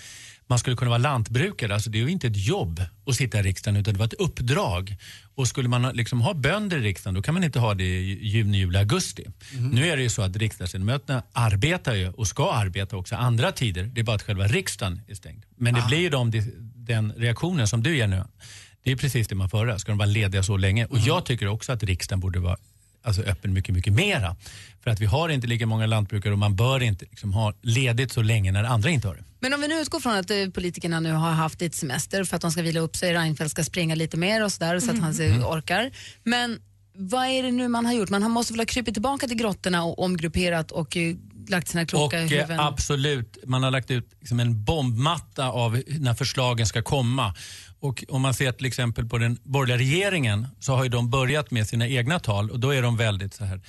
man 0.47 0.59
skulle 0.59 0.75
kunna 0.75 0.89
vara 0.89 0.97
lantbrukare. 0.97 1.73
Alltså 1.73 1.89
det 1.89 1.97
är 1.99 2.03
ju 2.03 2.09
inte 2.11 2.27
ett 2.27 2.47
jobb 2.47 2.81
att 3.05 3.15
sitta 3.15 3.39
i 3.39 3.41
riksdagen 3.43 3.79
utan 3.79 3.93
det 3.93 3.97
var 3.99 4.05
ett 4.05 4.13
uppdrag. 4.13 4.95
Och 5.35 5.47
skulle 5.47 5.69
man 5.69 5.83
ha- 5.85 5.91
liksom 5.91 6.21
ha 6.21 6.33
bönder 6.33 6.77
i 6.77 6.81
riksdagen 6.81 7.15
då 7.15 7.21
kan 7.21 7.33
man 7.33 7.43
inte 7.43 7.59
ha 7.59 7.73
det 7.73 7.83
i 7.83 8.27
juni, 8.27 8.57
juli, 8.57 8.77
augusti. 8.77 9.23
Nu 9.59 9.87
är 9.87 9.97
det 9.97 10.03
ju 10.03 10.09
så 10.09 10.21
att 10.21 10.35
riksdagsledamöterna 10.35 11.23
arbetar 11.33 11.93
ju 11.95 12.09
och 12.09 12.27
ska 12.27 12.51
arbeta 12.53 12.97
också 12.97 13.15
andra 13.15 13.51
tider. 13.51 13.83
Det 13.83 14.01
är 14.01 14.03
bara 14.05 14.15
att 14.15 14.23
själva 14.23 14.47
riksdagen 14.47 15.01
är 15.07 15.15
stängd. 15.15 15.43
Men 15.57 15.73
det 15.73 15.83
blir 15.87 15.99
ju 15.99 16.09
de, 16.09 16.31
den 16.75 17.11
reaktionen 17.17 17.67
som 17.67 17.83
du 17.83 17.97
ger 17.97 18.07
nu. 18.07 18.23
Det 18.83 18.91
är 18.91 18.95
precis 18.95 19.27
det 19.27 19.35
man 19.35 19.49
får 19.49 19.57
höra. 19.57 19.79
Ska 19.79 19.91
de 19.91 19.97
vara 19.97 20.09
lediga 20.09 20.43
så 20.43 20.57
länge? 20.57 20.85
Och 20.85 20.99
jag 20.99 21.25
tycker 21.25 21.47
också 21.47 21.71
att 21.71 21.83
riksdagen 21.83 22.19
borde 22.19 22.39
vara 22.39 22.57
alltså 23.07 23.21
öppen 23.21 23.53
mycket, 23.53 23.75
mycket 23.75 23.93
mera. 23.93 24.35
För 24.83 24.91
att 24.91 24.99
vi 24.99 25.05
har 25.05 25.29
inte 25.29 25.47
lika 25.47 25.65
många 25.65 25.85
lantbrukare 25.85 26.33
och 26.33 26.39
man 26.39 26.55
bör 26.55 26.83
inte 26.83 27.05
liksom 27.05 27.33
ha 27.33 27.53
ledigt 27.61 28.11
så 28.11 28.21
länge 28.21 28.51
när 28.51 28.63
andra 28.63 28.89
inte 28.89 29.07
har 29.07 29.15
det. 29.15 29.23
Men 29.39 29.53
om 29.53 29.61
vi 29.61 29.67
nu 29.67 29.75
utgår 29.75 29.99
från 29.99 30.13
att 30.15 30.31
eh, 30.31 30.49
politikerna 30.53 30.99
nu 30.99 31.11
har 31.11 31.31
haft 31.31 31.61
lite 31.61 31.77
semester 31.77 32.23
för 32.23 32.35
att 32.35 32.41
de 32.41 32.51
ska 32.51 32.61
vila 32.61 32.79
upp 32.79 32.95
sig, 32.95 33.13
Reinfeldt 33.13 33.51
ska 33.51 33.63
springa 33.63 33.95
lite 33.95 34.17
mer 34.17 34.43
och 34.43 34.51
sådär 34.51 34.79
så 34.79 34.91
att 34.91 34.99
han 34.99 35.13
Mm. 35.21 35.43
orkar. 35.43 35.91
Men 36.23 36.59
vad 36.95 37.25
är 37.27 37.43
det 37.43 37.51
nu 37.51 37.67
man 37.67 37.85
har 37.85 37.93
gjort? 37.93 38.09
Man 38.09 38.21
har- 38.23 38.29
måste 38.29 38.53
väl 38.53 38.59
ha 38.59 38.65
krupit 38.65 38.93
tillbaka 38.95 39.27
till 39.27 39.37
grottorna 39.37 39.83
och 39.83 39.99
omgrupperat 39.99 40.71
och 40.71 40.97
eh, 40.97 41.15
lagt 41.49 41.67
sina 41.67 41.81
Och 41.81 41.89
kloka 41.89 42.17
eh, 42.19 42.27
huvuden. 42.27 42.59
absolut, 42.59 43.37
man 43.45 43.63
har 43.63 43.71
lagt 43.71 43.91
ut 43.91 44.11
liksom 44.19 44.39
en 44.39 44.63
bombmatta 44.63 45.49
av 45.49 45.81
när 45.87 46.13
förslagen 46.13 46.67
ska 46.67 46.81
komma. 46.81 47.35
Och 47.79 48.03
om 48.09 48.21
man 48.21 48.33
ser 48.33 48.51
till 48.51 48.65
exempel 48.65 49.05
på 49.05 49.17
den 49.17 49.37
borgerliga 49.43 49.77
regeringen 49.77 50.47
så 50.59 50.75
har 50.75 50.89
de 50.89 51.09
börjat 51.09 51.51
med 51.51 51.67
sina 51.67 51.87
egna 51.87 52.19
tal 52.19 52.51
och 52.51 52.59
då 52.59 52.69
är 52.69 52.81
de 52.81 52.97
väldigt 52.97 53.33
så 53.33 53.45
här 53.45 53.61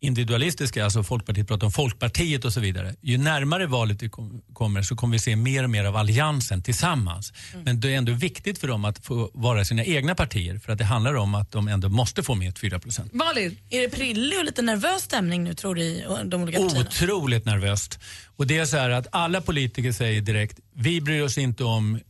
individualistiska, 0.00 0.84
alltså 0.84 1.02
Folkpartiet 1.02 1.48
pratar 1.48 1.66
om 1.66 1.72
Folkpartiet 1.72 2.44
och 2.44 2.52
så 2.52 2.60
vidare. 2.60 2.94
Ju 3.00 3.18
närmare 3.18 3.66
valet 3.66 4.02
vi 4.02 4.08
kom, 4.08 4.42
kommer 4.52 4.82
så 4.82 4.96
kommer 4.96 5.12
vi 5.12 5.18
se 5.18 5.36
mer 5.36 5.64
och 5.64 5.70
mer 5.70 5.84
av 5.84 5.96
alliansen 5.96 6.62
tillsammans. 6.62 7.32
Men 7.64 7.80
det 7.80 7.92
är 7.92 7.96
ändå 7.96 8.12
viktigt 8.12 8.58
för 8.58 8.68
dem 8.68 8.84
att 8.84 9.06
få 9.06 9.30
vara 9.34 9.64
sina 9.64 9.84
egna 9.84 10.14
partier 10.14 10.58
för 10.58 10.72
att 10.72 10.78
det 10.78 10.84
handlar 10.84 11.14
om 11.14 11.34
att 11.34 11.52
de 11.52 11.68
ändå 11.68 11.88
måste 11.88 12.22
få 12.22 12.34
med 12.34 12.58
4 12.58 12.78
procent. 12.78 13.14
Malin? 13.14 13.58
Är 13.70 13.80
det 13.80 13.88
prillig 13.88 14.38
och 14.38 14.44
lite 14.44 14.62
nervös 14.62 15.02
stämning 15.02 15.44
nu 15.44 15.54
tror 15.54 15.74
du 15.74 15.82
i 15.82 16.04
de 16.24 16.42
olika 16.42 16.58
partierna? 16.58 16.88
Otroligt 16.88 17.44
nervöst. 17.44 18.00
Och 18.36 18.46
det 18.46 18.58
är 18.58 18.66
så 18.66 18.76
här 18.76 18.90
att 18.90 19.06
alla 19.12 19.40
politiker 19.40 19.92
säger 19.92 20.20
direkt, 20.20 20.58
vi 20.74 21.00
bryr 21.00 21.22
oss 21.22 21.38
inte 21.38 21.64
om 21.64 22.00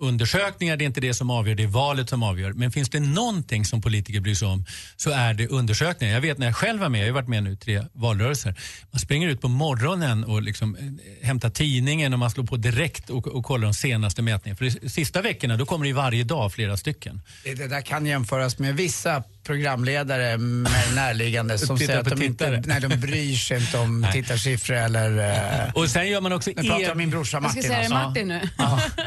undersökningar, 0.00 0.76
det 0.76 0.84
är 0.84 0.86
inte 0.86 1.00
det 1.00 1.14
som 1.14 1.30
avgör, 1.30 1.54
det 1.54 1.62
är 1.62 1.66
valet 1.66 2.08
som 2.08 2.22
avgör. 2.22 2.52
Men 2.52 2.70
finns 2.70 2.88
det 2.88 3.00
någonting 3.00 3.64
som 3.64 3.82
politiker 3.82 4.20
bryr 4.20 4.34
sig 4.34 4.48
om 4.48 4.64
så 4.96 5.10
är 5.10 5.34
det 5.34 5.48
undersökningar. 5.48 6.14
Jag 6.14 6.20
vet 6.20 6.38
när 6.38 6.46
jag 6.46 6.56
själv 6.56 6.80
var 6.80 6.88
med, 6.88 7.00
jag 7.00 7.06
har 7.06 7.12
varit 7.12 7.28
med 7.28 7.42
nu 7.42 7.52
i 7.52 7.56
tre 7.56 7.82
valrörelser. 7.92 8.54
Man 8.90 9.00
springer 9.00 9.28
ut 9.28 9.40
på 9.40 9.48
morgonen 9.48 10.24
och 10.24 10.42
liksom 10.42 10.76
eh, 10.76 11.26
hämtar 11.26 11.50
tidningen 11.50 12.12
och 12.12 12.18
man 12.18 12.30
slår 12.30 12.44
på 12.44 12.56
direkt 12.56 13.10
och, 13.10 13.26
och 13.26 13.44
kollar 13.44 13.64
de 13.64 13.74
senaste 13.74 14.22
mätningarna. 14.22 14.56
För 14.56 14.80
de 14.80 14.88
sista 14.88 15.22
veckorna 15.22 15.56
då 15.56 15.66
kommer 15.66 15.84
det 15.84 15.88
ju 15.88 15.94
varje 15.94 16.24
dag 16.24 16.52
flera 16.52 16.76
stycken. 16.76 17.20
Det, 17.44 17.54
det 17.54 17.68
där 17.68 17.80
kan 17.80 18.06
jämföras 18.06 18.58
med 18.58 18.76
vissa 18.76 19.22
programledare 19.44 20.38
med 20.38 20.72
närliggande 20.94 21.58
som 21.58 21.78
säger 21.78 21.98
att 22.00 22.08
de 22.16 22.22
inte 22.22 22.62
nej, 22.66 22.80
de 22.80 22.88
bryr 22.96 23.34
sig 23.36 23.60
inte 23.60 23.78
om 23.78 24.06
tittarsiffror 24.12 24.76
eller... 24.76 25.18
eh, 25.66 25.72
Och 25.74 25.88
sen 25.88 26.08
gör 26.08 26.20
man 26.20 26.32
också 26.32 26.50
Nu 26.56 26.62
pratar 26.62 26.80
jag 26.80 26.92
om 26.92 26.98
min 26.98 27.10
brorsa 27.10 27.36
Jag 27.42 27.50
ska 27.50 27.56
Martin. 27.58 27.62
säga 27.62 27.78
alltså. 27.78 27.94
Martin 27.94 28.28
nu. 28.28 28.40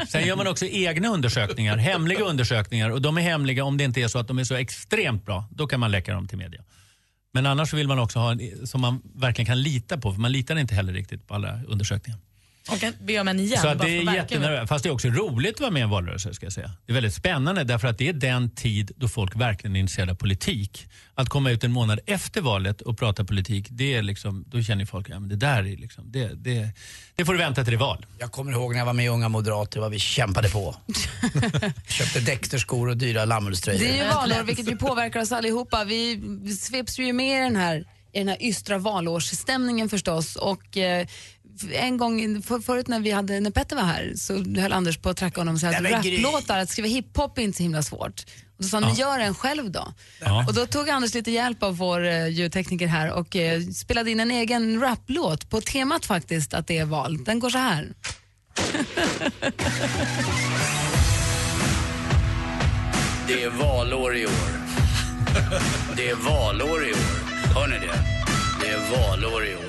Sen 0.08 0.26
gör 0.26 0.36
man 0.36 0.46
också 0.46 0.66
egna 0.66 1.08
undersökningar, 1.08 1.76
hemliga 1.76 2.24
undersökningar. 2.24 2.90
Och 2.90 3.02
de 3.02 3.18
är 3.18 3.22
hemliga 3.22 3.64
om 3.64 3.76
det 3.76 3.84
inte 3.84 4.00
är 4.00 4.08
så 4.08 4.18
att 4.18 4.28
de 4.28 4.38
är 4.38 4.44
så 4.44 4.54
extremt 4.54 5.26
bra. 5.26 5.48
Då 5.50 5.66
kan 5.66 5.80
man 5.80 5.90
läcka 5.90 6.12
dem 6.14 6.28
till 6.28 6.38
media. 6.38 6.60
Men 7.34 7.46
annars 7.46 7.72
vill 7.74 7.88
man 7.88 7.98
också 7.98 8.18
ha 8.18 8.30
en 8.32 8.66
som 8.66 8.80
man 8.80 9.02
verkligen 9.14 9.46
kan 9.46 9.62
lita 9.62 9.98
på. 9.98 10.12
För 10.12 10.20
man 10.20 10.32
litar 10.32 10.56
inte 10.58 10.74
heller 10.74 10.92
riktigt 10.92 11.26
på 11.26 11.34
alla 11.34 11.60
undersökningar. 11.68 12.20
Jag 12.70 12.80
kan 12.80 12.92
be 13.00 13.20
om 13.20 13.28
en 13.28 13.40
igen. 13.40 13.62
så 13.62 13.68
att 13.68 13.78
det 13.78 13.98
är 13.98 14.08
att 14.08 14.14
jättenervöst. 14.14 14.68
Fast 14.68 14.82
det 14.82 14.88
är 14.88 14.92
också 14.92 15.08
roligt 15.08 15.54
att 15.54 15.60
vara 15.60 15.70
med 15.70 15.80
i 15.80 15.82
en 15.82 15.90
valrörelse 15.90 16.34
ska 16.34 16.46
jag 16.46 16.52
säga. 16.52 16.70
Det 16.86 16.92
är 16.92 16.94
väldigt 16.94 17.14
spännande 17.14 17.64
därför 17.64 17.88
att 17.88 17.98
det 17.98 18.08
är 18.08 18.12
den 18.12 18.50
tid 18.50 18.92
då 18.96 19.08
folk 19.08 19.36
verkligen 19.36 19.76
är 19.76 19.80
intresserade 19.80 20.12
av 20.12 20.16
politik. 20.16 20.86
Att 21.14 21.28
komma 21.28 21.50
ut 21.50 21.64
en 21.64 21.72
månad 21.72 22.00
efter 22.06 22.40
valet 22.40 22.80
och 22.80 22.98
prata 22.98 23.24
politik, 23.24 23.66
det 23.70 23.94
är 23.94 24.02
liksom, 24.02 24.44
då 24.46 24.62
känner 24.62 24.84
folk 24.84 25.10
att 25.10 25.14
ja, 25.14 25.20
det 25.20 25.36
där 25.36 25.58
är 25.58 25.76
liksom, 25.76 26.12
det, 26.12 26.28
det, 26.34 26.68
det 27.14 27.24
får 27.24 27.32
du 27.32 27.38
vänta 27.38 27.64
till 27.64 27.72
det 27.72 27.76
är 27.76 27.80
val. 27.80 28.06
Jag 28.18 28.32
kommer 28.32 28.52
ihåg 28.52 28.72
när 28.72 28.78
jag 28.78 28.86
var 28.86 28.92
med 28.92 29.04
i 29.04 29.08
Unga 29.08 29.28
Moderater 29.28 29.80
vad 29.80 29.90
vi 29.90 29.98
kämpade 29.98 30.48
på. 30.48 30.76
Köpte 31.88 32.20
Dexter-skor 32.20 32.88
och 32.88 32.96
dyra 32.96 33.24
lammullströjor. 33.24 33.78
Det 33.78 33.98
är 33.98 34.04
ju 34.04 34.10
valår 34.10 34.42
vilket 34.42 34.70
ju 34.70 34.76
påverkar 34.76 35.20
oss 35.20 35.32
allihopa. 35.32 35.84
Vi 35.84 36.20
sveps 36.60 36.98
ju 36.98 37.12
med 37.12 37.40
i 37.40 37.44
den 37.44 37.56
här, 37.56 37.84
i 38.12 38.18
den 38.18 38.28
här 38.28 38.42
ystra 38.42 38.78
valårsstämningen 38.78 39.88
förstås. 39.88 40.36
Och, 40.36 40.76
eh, 40.76 41.06
en 41.72 41.96
gång 41.96 42.42
för, 42.42 42.60
förut 42.60 42.88
när, 42.88 43.00
vi 43.00 43.10
hade, 43.10 43.40
när 43.40 43.50
Petter 43.50 43.76
var 43.76 43.82
här 43.82 44.12
så 44.16 44.34
höll 44.60 44.72
Anders 44.72 44.98
på 44.98 45.08
att 45.08 45.16
tracka 45.16 45.40
honom 45.40 45.54
och 45.54 45.60
säga 45.60 45.78
att 45.78 45.84
raplåtar, 45.84 46.58
att 46.58 46.70
skriva 46.70 46.88
hiphop 46.88 47.38
är 47.38 47.42
inte 47.42 47.56
så 47.56 47.62
himla 47.62 47.82
svårt. 47.82 48.24
Och 48.58 48.64
då 48.64 48.68
sa 48.68 48.76
han, 48.76 48.84
men 48.84 48.94
gör 48.94 49.18
en 49.18 49.34
själv 49.34 49.70
då. 49.70 49.92
Ja. 50.20 50.46
Och 50.48 50.54
då 50.54 50.66
tog 50.66 50.90
Anders 50.90 51.14
lite 51.14 51.30
hjälp 51.30 51.62
av 51.62 51.76
vår 51.76 52.06
eh, 52.06 52.28
ljudtekniker 52.28 52.86
här 52.86 53.12
och 53.12 53.36
eh, 53.36 53.62
spelade 53.62 54.10
in 54.10 54.20
en 54.20 54.30
egen 54.30 54.80
raplåt 54.80 55.50
på 55.50 55.60
temat 55.60 56.06
faktiskt 56.06 56.54
att 56.54 56.66
det 56.66 56.78
är 56.78 56.84
val. 56.84 57.24
Den 57.24 57.38
går 57.38 57.50
så 57.50 57.58
här. 57.58 57.92
Det 63.28 63.42
är 63.42 63.50
valår 63.50 64.16
i 64.16 64.26
år. 64.26 64.60
Det 65.96 66.08
är 66.08 66.14
valår 66.14 66.88
i 66.88 66.92
år. 66.92 67.27
Hör 67.54 67.66
ni 67.66 67.78
det? 67.78 67.98
Det 68.60 68.68
är 68.68 68.80
valår 68.90 69.44
i 69.44 69.54
år. 69.54 69.68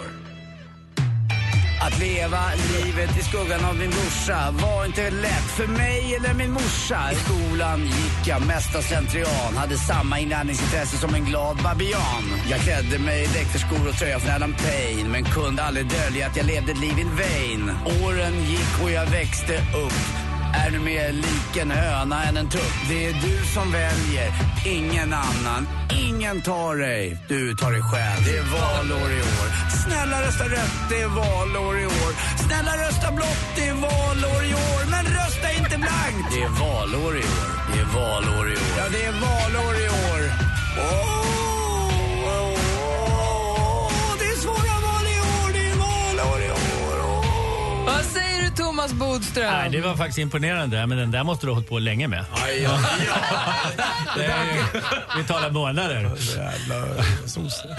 Att 1.82 2.00
leva 2.00 2.42
livet 2.74 3.18
i 3.20 3.24
skuggan 3.24 3.66
av 3.66 3.76
min 3.76 3.90
brorsa 3.90 4.52
var 4.52 4.86
inte 4.86 5.10
lätt 5.10 5.50
för 5.58 5.68
mig 5.68 6.16
eller 6.16 6.34
min 6.34 6.52
morsa. 6.52 7.12
I 7.12 7.16
skolan 7.16 7.82
gick 7.86 8.28
jag 8.28 8.46
mest 8.46 8.76
av 8.76 8.82
slentrian. 8.82 9.58
Hade 9.58 9.78
samma 9.78 10.20
inlärningsintresse 10.20 10.98
som 10.98 11.16
en 11.16 11.26
glad 11.26 11.58
babian. 11.64 12.24
Jag 12.50 12.60
klädde 12.60 13.00
mig 13.00 13.24
i 13.24 13.28
dräkterskor 13.28 13.88
och 13.90 13.96
tröja 13.96 14.20
från 14.20 14.36
Adam 14.36 14.54
Payne. 14.54 15.10
Men 15.10 15.24
kunde 15.24 15.64
aldrig 15.64 15.86
dölja 15.88 16.28
att 16.28 16.38
jag 16.38 16.46
levde 16.46 16.72
ett 16.72 16.80
liv 16.80 17.00
in 17.00 17.16
vain. 17.16 17.72
Åren 18.04 18.34
gick 18.44 18.84
och 18.84 18.92
jag 18.92 19.06
växte 19.06 19.54
upp. 19.86 20.29
Är 20.54 20.72
nu 20.72 20.80
mer 20.80 21.12
lik 21.12 21.58
en 21.62 21.72
höna 21.72 22.24
än 22.24 22.38
en 22.38 22.50
tupp. 22.50 22.76
Det 22.90 23.06
är 23.06 23.14
du 23.14 23.46
som 23.54 23.72
väljer, 23.72 24.34
ingen 24.66 25.14
annan. 25.14 25.68
Ingen 25.92 26.42
tar 26.42 26.76
dig, 26.76 27.18
du 27.28 27.56
tar 27.56 27.72
dig 27.72 27.82
själv. 27.82 28.26
Det 28.26 28.38
är 28.38 28.44
valår 28.44 29.12
i 29.12 29.22
år. 29.22 29.48
Snälla 29.84 30.22
rösta 30.28 30.44
rött, 30.44 30.78
det 30.90 31.02
är 31.02 31.08
valår 31.08 31.80
i 31.80 31.86
år. 31.86 32.12
Snälla 32.46 32.88
rösta 32.88 33.12
blått, 33.12 33.46
det 33.56 33.68
är 33.68 33.74
valår 33.74 34.44
i 34.52 34.54
år. 34.54 34.82
Men 34.92 35.06
rösta 35.06 35.52
inte 35.52 35.78
blankt. 35.78 36.26
Det 36.32 36.42
är 36.42 36.50
valår 36.50 37.18
i 37.18 37.24
år. 37.40 37.50
Det 37.74 37.80
är 37.80 37.86
valår 37.86 38.48
i 38.50 38.56
år. 38.56 38.74
Ja, 38.78 38.86
det 38.92 39.04
är 39.06 39.12
valår 39.12 39.76
i 39.86 39.88
år. 39.90 40.22
Åh, 40.78 41.49
Thomas 48.80 48.94
Bodström? 48.94 49.52
Nej, 49.52 49.70
det 49.70 49.82
var 49.82 49.96
faktiskt 49.96 50.20
imponerande, 50.20 50.88
men 50.88 50.98
den 50.98 51.12
där 51.12 51.24
måste 51.24 51.46
du 51.46 51.50
ha 51.50 51.56
hållit 51.56 51.70
på 51.70 51.80
länge 51.80 52.08
med. 52.08 52.26
Det 54.16 54.26
är 54.26 54.56
ju, 54.56 54.82
vi 55.18 55.24
talar 55.24 55.52
månader. 55.52 56.12
Jävla 56.36 57.04
sosse. 57.26 57.78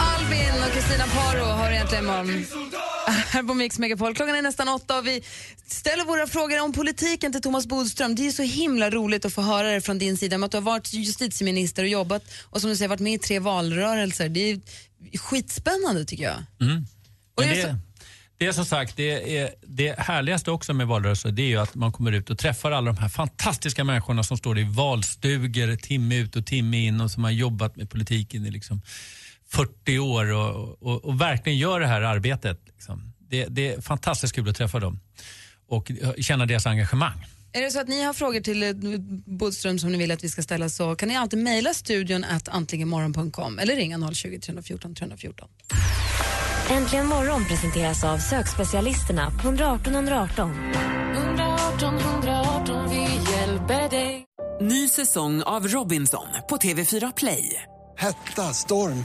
Albin 0.00 0.62
och 0.66 0.72
Kristina 0.72 1.04
Paro 1.04 1.44
har 1.44 1.70
egentligen 1.70 2.04
imorgon 2.04 2.44
här 3.10 3.42
på 3.42 3.54
Mix 3.54 3.78
Megapol. 3.78 4.14
Klockan 4.14 4.34
är 4.34 4.42
nästan 4.42 4.68
åtta 4.68 4.98
och 4.98 5.06
vi 5.06 5.22
ställer 5.66 6.04
våra 6.04 6.26
frågor 6.26 6.62
om 6.62 6.72
politiken 6.72 7.32
till 7.32 7.42
Thomas 7.42 7.66
Bodström. 7.66 8.14
Det 8.14 8.26
är 8.26 8.30
så 8.30 8.42
himla 8.42 8.90
roligt 8.90 9.24
att 9.24 9.32
få 9.32 9.42
höra 9.42 9.70
det 9.70 9.80
från 9.80 9.98
din 9.98 10.16
sida 10.16 10.36
om 10.36 10.42
att 10.42 10.50
du 10.50 10.56
har 10.56 10.62
varit 10.62 10.92
justitieminister 10.92 11.82
och 11.82 11.88
jobbat 11.88 12.22
och 12.42 12.60
som 12.60 12.70
du 12.70 12.76
säger 12.76 12.88
varit 12.88 13.00
med 13.00 13.14
i 13.14 13.18
tre 13.18 13.38
valrörelser. 13.38 14.28
Det 14.28 14.50
är 14.50 14.60
skitspännande 15.18 16.04
tycker 16.04 16.24
jag. 16.24 16.68
Mm. 16.68 16.86
Och 17.34 17.42
det, 17.42 17.76
det 18.38 18.46
är 18.46 18.52
som 18.52 18.64
sagt, 18.64 18.96
det, 18.96 19.38
är, 19.38 19.50
det 19.66 19.98
härligaste 19.98 20.50
också 20.50 20.74
med 20.74 20.86
valrörelser 20.86 21.30
det 21.30 21.42
är 21.42 21.46
ju 21.46 21.56
att 21.56 21.74
man 21.74 21.92
kommer 21.92 22.12
ut 22.12 22.30
och 22.30 22.38
träffar 22.38 22.70
alla 22.70 22.92
de 22.92 22.98
här 22.98 23.08
fantastiska 23.08 23.84
människorna 23.84 24.22
som 24.22 24.36
står 24.36 24.58
i 24.58 24.64
valstugor 24.64 25.76
timme 25.76 26.16
ut 26.16 26.36
och 26.36 26.46
timme 26.46 26.86
in 26.86 27.00
och 27.00 27.10
som 27.10 27.24
har 27.24 27.30
jobbat 27.30 27.76
med 27.76 27.90
politiken 27.90 28.46
i 28.46 28.50
liksom 28.50 28.82
40 29.52 29.98
år 29.98 30.32
och, 30.32 30.82
och, 30.82 31.04
och 31.04 31.20
verkligen 31.20 31.58
gör 31.58 31.80
det 31.80 31.86
här 31.86 32.00
arbetet. 32.02 32.60
Liksom. 32.66 33.12
Det, 33.18 33.46
det 33.46 33.74
är 33.74 33.80
fantastiskt 33.80 34.34
kul 34.34 34.48
att 34.48 34.56
träffa 34.56 34.80
dem 34.80 35.00
och 35.68 35.90
känna 36.18 36.46
deras 36.46 36.66
engagemang. 36.66 37.26
Är 37.52 37.62
det 37.62 37.70
så 37.70 37.80
att 37.80 37.88
ni 37.88 38.02
har 38.02 38.12
frågor 38.12 38.40
till 38.40 38.62
eh, 38.62 38.70
Bodström 39.26 39.78
som 39.78 39.92
ni 39.92 39.98
vill 39.98 40.10
att 40.10 40.24
vi 40.24 40.28
ska 40.28 40.42
ställa 40.42 40.68
så 40.68 40.94
kan 40.94 41.08
ni 41.08 41.16
alltid 41.16 41.38
mejla 41.38 41.74
studion 41.74 42.24
at 42.24 42.48
antligenmorgon.com 42.48 43.58
eller 43.58 43.76
ringa 43.76 44.12
020 44.12 44.38
314 44.40 44.94
314. 44.94 45.48
Äntligen 46.70 47.06
morgon 47.06 47.44
presenteras 47.44 48.04
av 48.04 48.18
sökspecialisterna 48.18 49.30
på 49.30 49.48
118 49.48 49.94
118. 49.94 50.50
118 51.16 51.98
118, 51.98 52.90
vi 52.90 53.32
hjälper 53.32 53.90
dig. 53.90 54.24
Ny 54.60 54.88
säsong 54.88 55.42
av 55.42 55.68
Robinson 55.68 56.26
på 56.48 56.56
TV4 56.56 57.12
Play. 57.16 57.62
Hetta, 57.98 58.42
storm, 58.42 59.04